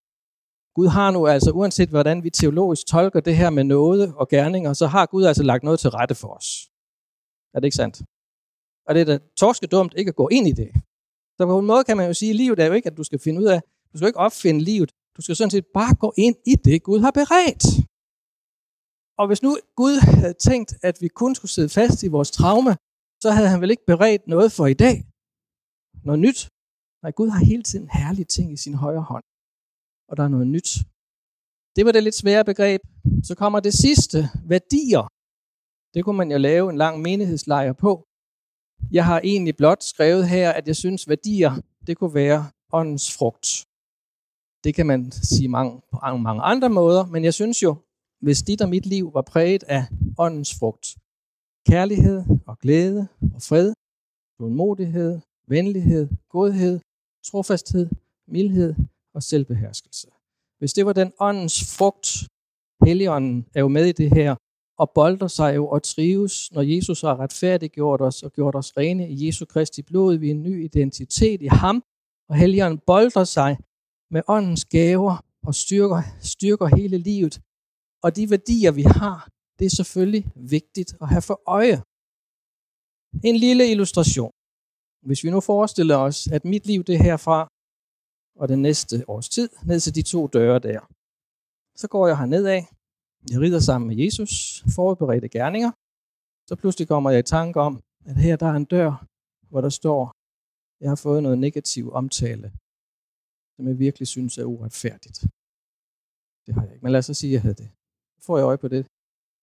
[0.76, 4.72] Gud har nu altså, uanset hvordan vi teologisk tolker det her med noget og gerninger,
[4.72, 6.48] så har Gud altså lagt noget til rette for os.
[7.54, 7.96] Er det ikke sandt?
[8.86, 10.70] Og det er da torske dumt ikke at gå ind i det.
[11.36, 13.04] Så på en måde kan man jo sige, at livet er jo ikke, at du
[13.04, 13.60] skal finde ud af,
[13.92, 14.90] du skal ikke opfinde livet.
[15.16, 17.64] Du skal sådan set bare gå ind i det, Gud har beredt.
[19.20, 22.72] Og hvis nu Gud havde tænkt, at vi kun skulle sidde fast i vores traume,
[23.22, 24.96] så havde han vel ikke beredt noget for i dag.
[26.04, 26.40] Noget nyt.
[27.02, 29.24] Nej, Gud har hele tiden herlige ting i sin højre hånd.
[30.08, 30.70] Og der er noget nyt.
[31.76, 32.80] Det var det lidt svære begreb.
[33.22, 34.18] Så kommer det sidste,
[34.52, 35.04] værdier.
[35.94, 37.92] Det kunne man jo lave en lang menighedslejr på.
[38.90, 41.52] Jeg har egentlig blot skrevet her, at jeg synes, værdier,
[41.86, 43.67] det kunne være åndens frugt.
[44.64, 47.76] Det kan man sige mange, på mange andre måder, men jeg synes jo,
[48.20, 49.84] hvis dit og mit liv var præget af
[50.18, 50.96] åndens frugt,
[51.68, 53.74] kærlighed og glæde og fred,
[54.38, 56.80] tålmodighed, venlighed, godhed,
[57.24, 57.88] trofasthed,
[58.28, 58.74] mildhed
[59.14, 60.08] og selvbeherskelse.
[60.58, 62.08] Hvis det var den åndens frugt,
[62.84, 64.36] Helligånden er jo med i det her,
[64.78, 69.10] og bolder sig jo og trives, når Jesus har retfærdiggjort os og gjort os rene
[69.10, 70.16] i Jesu Kristi blod.
[70.16, 71.82] Vi er en ny identitet i ham,
[72.28, 73.58] og Helligånden bolder sig
[74.10, 77.34] med åndens gaver og styrker, styrker hele livet.
[78.04, 79.28] Og de værdier, vi har,
[79.58, 80.24] det er selvfølgelig
[80.56, 81.78] vigtigt at have for øje.
[83.24, 84.32] En lille illustration.
[85.06, 87.48] Hvis vi nu forestiller os, at mit liv det er herfra
[88.40, 90.80] og den næste års tid, ned til de to døre der,
[91.80, 92.62] så går jeg herned af,
[93.30, 94.32] jeg rider sammen med Jesus,
[94.74, 95.70] forberedte gerninger.
[96.48, 99.06] Så pludselig kommer jeg i tanke om, at her der er en dør,
[99.50, 100.12] hvor der står,
[100.80, 102.52] jeg har fået noget negativ omtale,
[103.58, 105.18] som jeg virkelig synes er uretfærdigt.
[106.44, 107.68] Det har jeg ikke, men lad os så sige, at jeg havde det.
[108.14, 108.82] Så får jeg øje på det.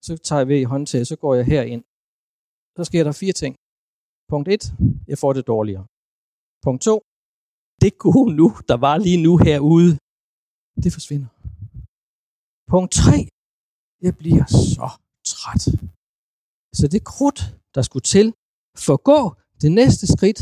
[0.06, 1.84] Så tager jeg ved i håndtaget, så går jeg herind.
[2.78, 3.54] Så sker der fire ting.
[4.32, 4.62] Punkt 1.
[5.12, 5.86] Jeg får det dårligere.
[6.66, 6.96] Punkt 2.
[7.84, 9.92] Det gode nu, der var lige nu herude,
[10.84, 11.30] det forsvinder.
[12.74, 13.18] Punkt 3.
[14.06, 14.46] Jeg bliver
[14.78, 14.88] så
[15.34, 15.64] træt.
[16.80, 17.40] Så det krudt,
[17.76, 18.28] der skulle til
[18.90, 19.20] forgå
[19.64, 20.40] det næste skridt,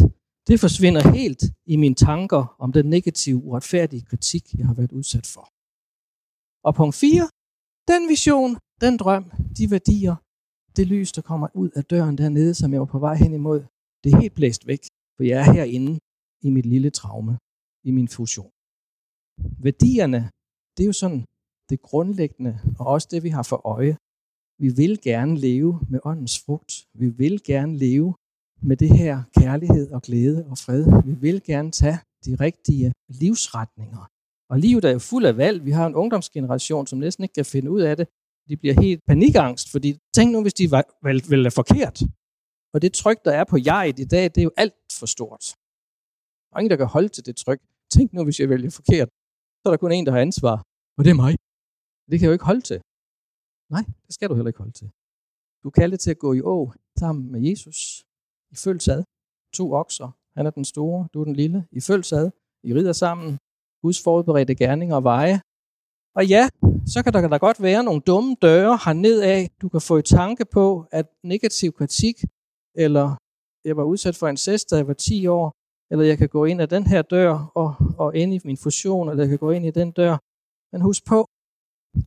[0.47, 5.27] det forsvinder helt i mine tanker om den negative, uretfærdige kritik, jeg har været udsat
[5.33, 5.45] for.
[6.67, 7.29] Og punkt 4.
[7.91, 8.51] Den vision,
[8.85, 9.25] den drøm,
[9.57, 10.15] de værdier,
[10.77, 13.59] det lys, der kommer ud af døren dernede, som jeg var på vej hen imod,
[14.01, 14.83] det er helt blæst væk,
[15.15, 15.93] for jeg er herinde
[16.47, 17.33] i mit lille traume,
[17.89, 18.51] i min fusion.
[19.65, 20.21] Værdierne,
[20.73, 21.23] det er jo sådan
[21.69, 23.95] det grundlæggende, og også det, vi har for øje.
[24.63, 26.71] Vi vil gerne leve med åndens frugt.
[27.01, 28.09] Vi vil gerne leve
[28.69, 30.83] med det her kærlighed og glæde og fred.
[31.05, 34.03] Vi vil gerne tage de rigtige livsretninger.
[34.51, 35.65] Og livet er jo fuld af valg.
[35.65, 38.07] Vi har en ungdomsgeneration, som næsten ikke kan finde ud af det.
[38.49, 40.65] De bliver helt panikangst, fordi tænk nu, hvis de
[41.33, 41.97] vælger forkert.
[42.73, 45.43] Og det tryk, der er på jeg i dag, det er jo alt for stort.
[46.47, 47.61] Der er ingen, der kan holde til det tryk.
[47.93, 49.09] Tænk nu, hvis jeg vælger forkert.
[49.59, 50.57] Så er der kun en, der har ansvar.
[50.97, 51.33] Og det er mig.
[52.09, 52.79] Det kan jeg jo ikke holde til.
[53.75, 54.89] Nej, det skal du heller ikke holde til.
[55.63, 57.79] Du kan kaldet til at gå i å sammen med Jesus.
[58.53, 59.03] I følsad.
[59.57, 60.09] To okser.
[60.37, 61.59] Han er den store, du er den lille.
[61.71, 62.31] I følsad.
[62.63, 63.37] I rider sammen.
[63.83, 65.37] Guds forberedte gerninger og veje.
[66.17, 66.43] Og ja,
[66.93, 69.49] så kan der da godt være nogle dumme døre herned af.
[69.61, 72.17] Du kan få i tanke på, at negativ kritik,
[72.83, 73.05] eller
[73.67, 75.45] jeg var udsat for incest, da jeg var 10 år,
[75.91, 79.09] eller jeg kan gå ind ad den her dør og, og ind i min fusion,
[79.09, 80.15] eller jeg kan gå ind i den dør.
[80.71, 81.19] Men husk på,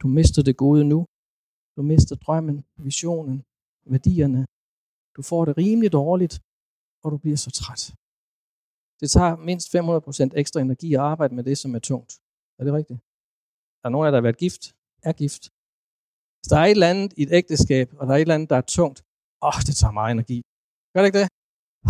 [0.03, 1.07] du mister det gode nu.
[1.76, 3.42] Du mister drømmen, visionen,
[3.92, 4.47] værdierne.
[5.17, 6.35] Du får det rimelig dårligt,
[7.05, 7.83] og du bliver så træt.
[9.01, 12.12] Det tager mindst 500% ekstra energi at arbejde med det, som er tungt.
[12.59, 13.01] Er det rigtigt?
[13.81, 14.62] Der er nogen af jer, der har været gift,
[15.09, 15.43] er gift.
[16.39, 18.51] Hvis der er et eller andet i et ægteskab, og der er et eller andet,
[18.51, 18.99] der er tungt,
[19.43, 20.39] åh, oh, det tager meget energi.
[20.93, 21.29] Gør det ikke det?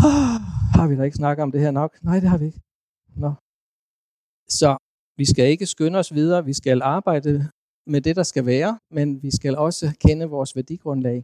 [0.06, 0.36] Oh,
[0.76, 1.90] har vi da ikke snakket om det her nok?
[2.08, 2.60] Nej, det har vi ikke.
[3.24, 3.30] Nå.
[4.58, 4.70] Så
[5.20, 6.44] vi skal ikke skynde os videre.
[6.44, 7.32] Vi skal arbejde
[7.86, 11.18] med det, der skal være, men vi skal også kende vores værdigrundlag.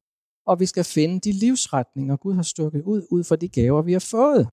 [0.46, 3.92] Og vi skal finde de livsretninger, Gud har stukket ud, ud fra de gaver, vi
[3.92, 4.48] har fået.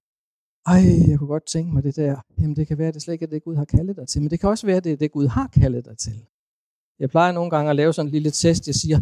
[0.67, 2.15] Ej, jeg kunne godt tænke mig det der.
[2.39, 4.21] Jamen, det kan være, at det slet ikke er det, Gud har kaldet dig til.
[4.21, 6.25] Men det kan også være, at det er det, Gud har kaldet dig til.
[6.99, 8.67] Jeg plejer nogle gange at lave sådan en lille test.
[8.67, 8.97] Jeg siger,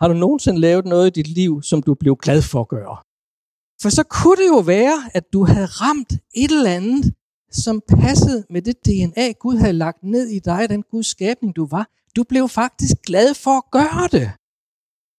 [0.00, 2.96] har du nogensinde lavet noget i dit liv, som du blev glad for at gøre?
[3.82, 7.14] For så kunne det jo være, at du havde ramt et eller andet,
[7.50, 11.66] som passede med det DNA, Gud havde lagt ned i dig, den Guds skabning, du
[11.66, 11.88] var.
[12.16, 14.30] Du blev faktisk glad for at gøre det.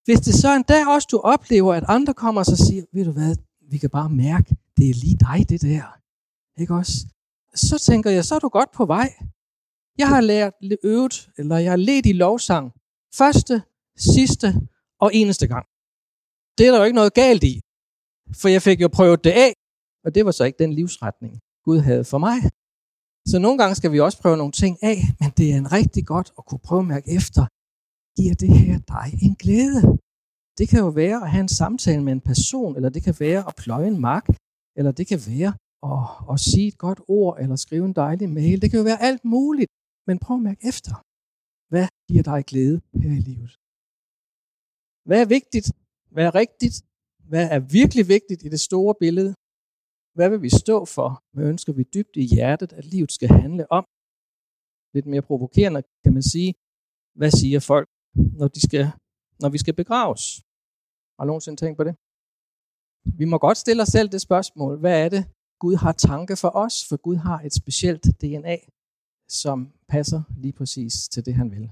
[0.09, 3.05] Hvis det så en dag også du oplever, at andre kommer og så siger, ved
[3.05, 3.35] du hvad,
[3.71, 5.97] vi kan bare mærke, det er lige dig, det der.
[6.61, 6.93] Ikke også?
[7.55, 9.13] Så tænker jeg, så er du godt på vej.
[9.97, 10.53] Jeg har lært
[10.83, 12.71] øvet, eller jeg har let i lovsang,
[13.13, 13.61] første,
[13.97, 14.47] sidste
[14.99, 15.65] og eneste gang.
[16.57, 17.61] Det er der jo ikke noget galt i.
[18.41, 19.53] For jeg fik jo prøvet det af,
[20.05, 22.37] og det var så ikke den livsretning, Gud havde for mig.
[23.27, 26.05] Så nogle gange skal vi også prøve nogle ting af, men det er en rigtig
[26.05, 27.45] godt at kunne prøve at mærke efter,
[28.19, 29.81] giver det her dig en glæde?
[30.59, 33.41] Det kan jo være at have en samtale med en person, eller det kan være
[33.49, 34.25] at pløje en mark,
[34.77, 35.51] eller det kan være
[35.91, 38.57] at, at sige et godt ord, eller skrive en dejlig mail.
[38.61, 39.71] Det kan jo være alt muligt,
[40.07, 40.93] men prøv at mærke efter.
[41.71, 43.51] Hvad giver dig glæde her i livet?
[45.07, 45.67] Hvad er vigtigt?
[46.13, 46.75] Hvad er rigtigt?
[47.31, 49.31] Hvad er virkelig vigtigt i det store billede?
[50.17, 51.09] Hvad vil vi stå for?
[51.33, 53.83] Hvad ønsker vi dybt i hjertet, at livet skal handle om?
[54.95, 56.51] Lidt mere provokerende kan man sige,
[57.19, 57.87] hvad siger folk,
[58.39, 58.85] når, de skal,
[59.41, 60.23] når vi skal begraves?
[61.15, 61.95] Har du nogensinde tænkt på det?
[63.19, 65.25] Vi må godt stille os selv det spørgsmål, hvad er det,
[65.59, 66.75] Gud har tanke for os?
[66.89, 68.57] For Gud har et specielt DNA,
[69.27, 71.71] som passer lige præcis til det, han vil.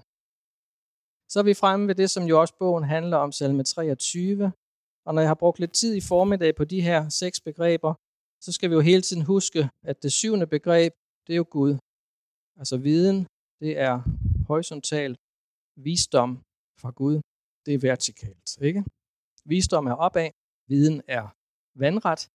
[1.32, 4.52] Så er vi fremme ved det, som jo også bogen handler om, salme 23,
[5.06, 7.94] og når jeg har brugt lidt tid i formiddag på de her seks begreber,
[8.42, 10.94] så skal vi jo hele tiden huske, at det syvende begreb,
[11.28, 11.78] det er jo Gud.
[12.60, 13.28] Altså viden,
[13.60, 13.96] det er
[14.48, 15.18] horisontalt.
[15.86, 16.32] Visdom
[16.82, 17.22] fra Gud,
[17.66, 18.58] det er vertikalt.
[18.62, 18.84] Ikke?
[19.46, 20.30] Visdom er opad,
[20.68, 21.36] viden er
[21.76, 22.30] vandret.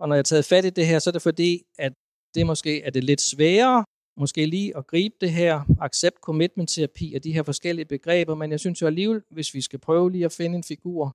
[0.00, 1.92] Og når jeg har taget fat i det her, så er det fordi, at
[2.34, 3.84] det måske er det lidt sværere,
[4.16, 8.50] måske lige at gribe det her accept commitment terapi og de her forskellige begreber, men
[8.50, 11.12] jeg synes jo alligevel, hvis vi skal prøve lige at finde en figur,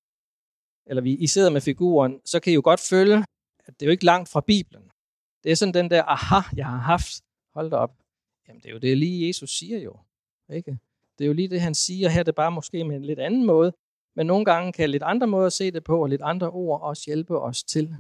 [0.90, 3.18] eller vi, I sidder med figuren, så kan I jo godt følge,
[3.66, 4.92] at det er jo ikke langt fra Bibelen.
[5.44, 7.22] Det er sådan den der, aha, jeg har haft,
[7.54, 7.94] hold da op.
[8.48, 10.00] Jamen det er jo det lige Jesus siger jo.
[10.50, 10.78] Ikke?
[11.20, 13.20] Det er jo lige det, han siger her, det er bare måske med en lidt
[13.20, 13.74] anden måde,
[14.16, 16.82] men nogle gange kan lidt andre måder at se det på, og lidt andre ord
[16.82, 17.96] også hjælpe os til,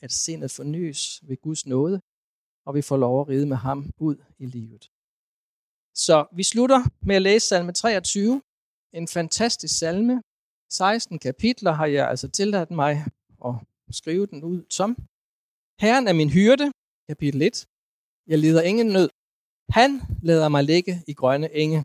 [0.00, 2.00] at sindet fornyes ved Guds nåde,
[2.66, 4.90] og vi får lov at ride med ham ud i livet.
[5.94, 8.42] Så vi slutter med at læse salme 23.
[8.92, 10.22] En fantastisk salme.
[10.70, 13.04] 16 kapitler har jeg altså tilladt mig
[13.44, 13.54] at
[13.90, 14.96] skrive den ud som.
[15.80, 16.72] Herren er min hyrde,
[17.08, 17.66] kapitel 1.
[18.26, 19.10] Jeg lider ingen nød.
[19.70, 21.84] Han lader mig ligge i grønne enge.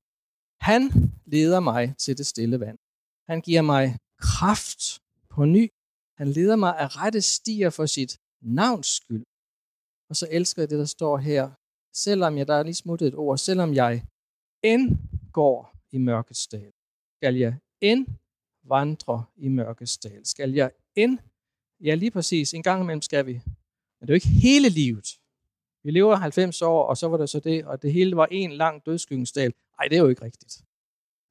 [0.64, 0.92] Han
[1.26, 2.78] leder mig til det stille vand.
[3.28, 5.70] Han giver mig kraft på ny.
[6.18, 9.26] Han leder mig af rette stier for sit navns skyld.
[10.10, 11.52] Og så elsker jeg det, der står her.
[11.94, 14.06] Selvom jeg, der er lige smuttet et ord, selvom jeg
[14.64, 14.98] end
[15.34, 16.72] går i mørkets dal,
[17.18, 18.08] skal jeg end
[18.64, 20.26] vandre i mørkets dal.
[20.26, 21.20] Skal jeg end,
[21.84, 23.34] ja lige præcis, en gang imellem skal vi.
[24.00, 25.20] Men det er jo ikke hele livet.
[25.84, 28.52] Vi lever 90 år, og så var det så det, og det hele var en
[28.52, 29.32] lang dødskyggens
[29.84, 30.62] nej, det er jo ikke rigtigt.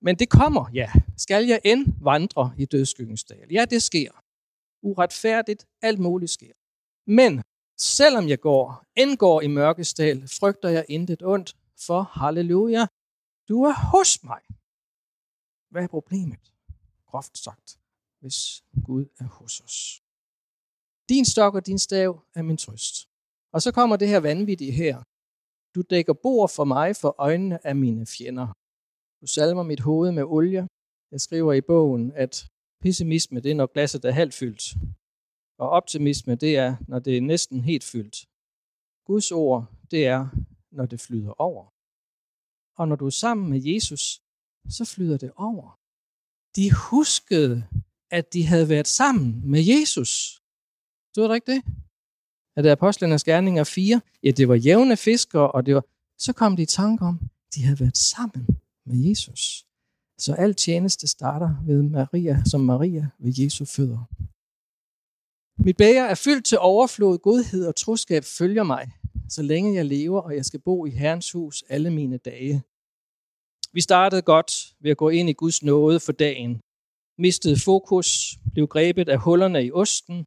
[0.03, 0.93] Men det kommer, ja.
[1.16, 4.11] Skal jeg end vandre i dødskyggens Ja, det sker.
[4.83, 6.53] Uretfærdigt, alt muligt sker.
[7.07, 7.43] Men
[7.79, 11.57] selvom jeg går, end går i mørkets dal, frygter jeg intet ondt,
[11.87, 12.87] for halleluja,
[13.49, 14.43] du er hos mig.
[15.70, 16.53] Hvad er problemet?
[17.07, 17.79] Groft sagt,
[18.20, 20.03] hvis Gud er hos os.
[21.09, 23.09] Din stok og din stav er min trøst.
[23.53, 25.03] Og så kommer det her vanvittige her.
[25.74, 28.49] Du dækker bord for mig for øjnene af mine fjender.
[29.20, 30.69] Du salmer mit hoved med olie.
[31.12, 32.49] Jeg skriver i bogen, at
[32.81, 34.65] pessimisme det er, når glasset er halvt fyldt.
[35.59, 38.16] Og optimisme det er, når det er næsten helt fyldt.
[39.05, 40.28] Guds ord, det er,
[40.70, 41.65] når det flyder over.
[42.78, 44.23] Og når du er sammen med Jesus,
[44.69, 45.78] så flyder det over.
[46.57, 47.69] De huskede,
[48.11, 50.11] at de havde været sammen med Jesus.
[51.12, 51.62] Stod der ikke det?
[52.57, 54.01] Er det Apostlenes Gerninger 4?
[54.23, 55.85] Ja, det var jævne fiskere, og det var...
[56.19, 57.20] så kom de i tanke om,
[57.55, 58.47] de havde været sammen
[58.87, 59.66] med Jesus.
[60.19, 64.05] Så al tjeneste starter ved Maria, som Maria ved Jesu fødder.
[65.65, 68.91] Mit bæger er fyldt til overflod, godhed og troskab følger mig,
[69.29, 72.62] så længe jeg lever, og jeg skal bo i Herrens hus alle mine dage.
[73.73, 76.61] Vi startede godt ved at gå ind i Guds nåde for dagen.
[77.19, 80.24] Mistede fokus, blev grebet af hullerne i osten,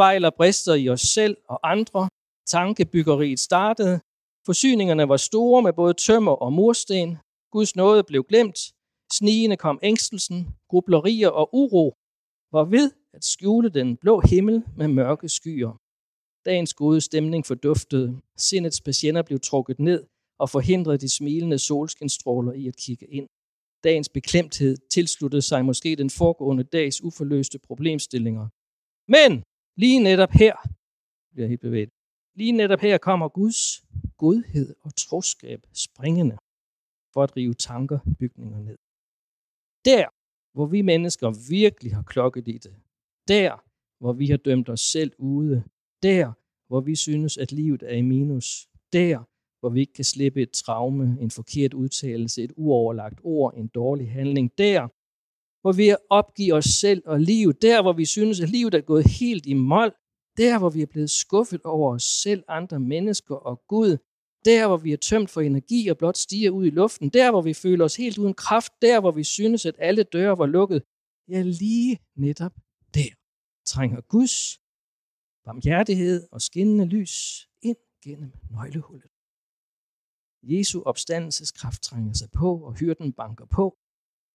[0.00, 2.08] fejl og brister i os selv og andre.
[2.46, 4.00] Tankebyggeriet startede.
[4.46, 7.18] Forsyningerne var store med både tømmer og mursten.
[7.52, 8.58] Guds nåde blev glemt.
[9.12, 10.38] Snigende kom ængstelsen,
[10.70, 11.94] grublerier og uro
[12.52, 15.72] var ved at skjule den blå himmel med mørke skyer.
[16.44, 18.20] Dagens gode stemning forduftede.
[18.36, 20.00] Sindets patienter blev trukket ned
[20.38, 23.28] og forhindrede de smilende solskinstråler i at kigge ind.
[23.84, 28.48] Dagens beklemthed tilsluttede sig måske den foregående dags uforløste problemstillinger.
[29.16, 29.42] Men
[29.78, 30.54] lige netop her,
[31.32, 31.90] bliver helt bevæget,
[32.34, 33.84] lige netop her kommer Guds
[34.16, 36.36] godhed og troskab springende
[37.12, 38.78] for at rive tanker bygninger ned.
[39.84, 40.06] Der,
[40.54, 42.74] hvor vi mennesker virkelig har klokket i det.
[43.28, 43.64] Der,
[43.98, 45.64] hvor vi har dømt os selv ude.
[46.02, 46.32] Der,
[46.68, 48.68] hvor vi synes, at livet er i minus.
[48.92, 49.24] Der,
[49.60, 54.10] hvor vi ikke kan slippe et traume, en forkert udtalelse, et uoverlagt ord, en dårlig
[54.10, 54.58] handling.
[54.58, 54.88] Der,
[55.60, 57.62] hvor vi opgiver os selv og livet.
[57.62, 59.92] Der, hvor vi synes, at livet er gået helt i mål.
[60.36, 63.96] Der, hvor vi er blevet skuffet over os selv, andre mennesker og Gud.
[64.44, 67.08] Der, hvor vi er tømt for energi og blot stiger ud i luften.
[67.08, 68.72] Der, hvor vi føler os helt uden kraft.
[68.82, 70.82] Der, hvor vi synes, at alle døre var lukket.
[71.28, 72.52] Ja, lige netop
[72.94, 73.14] der
[73.66, 74.60] trænger Guds
[75.44, 79.10] barmhjertighed og skinnende lys ind gennem nøglehullet.
[80.42, 83.78] Jesu opstandelseskraft trænger sig på, og hyrden banker på.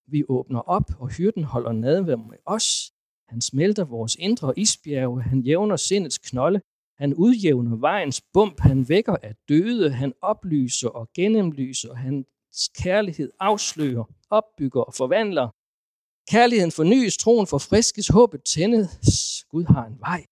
[0.07, 2.91] Vi åbner op, og hyrden holder nadvær med os.
[3.29, 6.61] Han smelter vores indre isbjerge, han jævner sindets knolde,
[6.97, 14.03] han udjævner vejens bump, han vækker af døde, han oplyser og gennemlyser, hans kærlighed afslører,
[14.29, 15.49] opbygger og forvandler.
[16.31, 19.45] Kærligheden fornyes, troen forfriskes, håbet tændes.
[19.49, 20.25] Gud har en vej.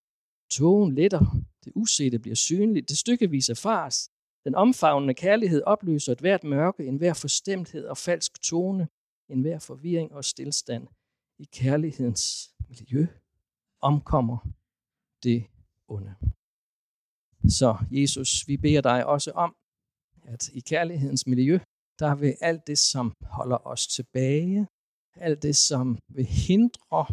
[0.52, 1.26] Togen letter,
[1.64, 4.10] det usete bliver synligt, det stykkevis erfares.
[4.46, 8.88] Den omfavnende kærlighed opløser et hvert mørke, en hver forstemthed og falsk tone,
[9.32, 10.88] enhver forvirring og stillstand.
[11.40, 13.08] I kærlighedens miljø
[13.82, 14.38] omkommer
[15.24, 15.46] det
[15.88, 16.16] onde.
[17.50, 19.56] Så Jesus, vi beder dig også om,
[20.24, 21.60] at i kærlighedens miljø,
[22.00, 24.68] der vil alt det, som holder os tilbage,
[25.16, 27.06] alt det, som vil hindre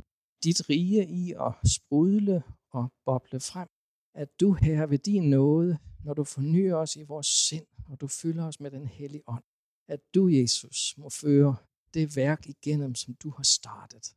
[0.44, 2.42] dit rige i at sprudle
[2.72, 3.68] og boble frem,
[4.14, 8.08] at du her ved din nåde, når du fornyer os i vores sind, og du
[8.08, 9.44] fylder os med den hellige ånd,
[9.88, 11.56] at du, Jesus, må føre
[11.94, 14.14] det værk igennem, som du har startet.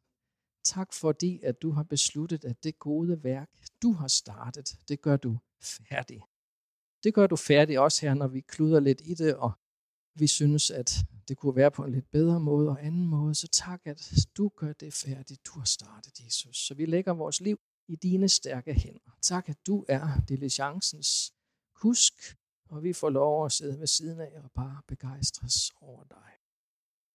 [0.64, 3.50] Tak fordi, at du har besluttet, at det gode værk,
[3.82, 6.22] du har startet, det gør du færdig.
[7.04, 9.52] Det gør du færdig også her, når vi kluder lidt i det, og
[10.16, 13.36] vi synes, at det kunne være på en lidt bedre måde og anden måde.
[13.36, 16.58] Så tak, at du gør det færdigt, du har startet, Jesus.
[16.68, 19.18] Så vi lægger vores liv i dine stærke hænder.
[19.22, 21.34] Tak, at du er diligencens
[21.76, 22.14] kusk
[22.72, 26.41] og vi får lov at sidde ved siden af og bare begejstres over dig.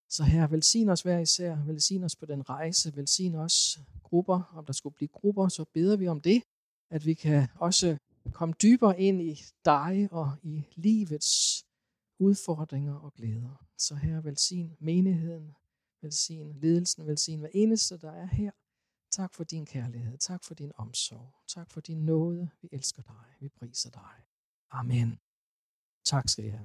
[0.08, 4.64] Så her, velsign os hver især, velsign os på den rejse, velsign os grupper, om
[4.64, 6.42] der skulle blive grupper, så beder vi om det,
[6.90, 7.96] at vi kan også
[8.32, 11.64] komme dybere ind i dig og i livets
[12.18, 13.66] udfordringer og glæder.
[13.78, 15.56] Så her, velsign menigheden,
[16.02, 18.50] velsign ledelsen, velsign hver eneste, der er her.
[19.10, 22.50] Tak for din kærlighed, tak for din omsorg, tak for din nåde.
[22.62, 24.24] Vi elsker dig, vi priser dig.
[24.70, 25.18] Amen.
[26.04, 26.64] Tak skal I have.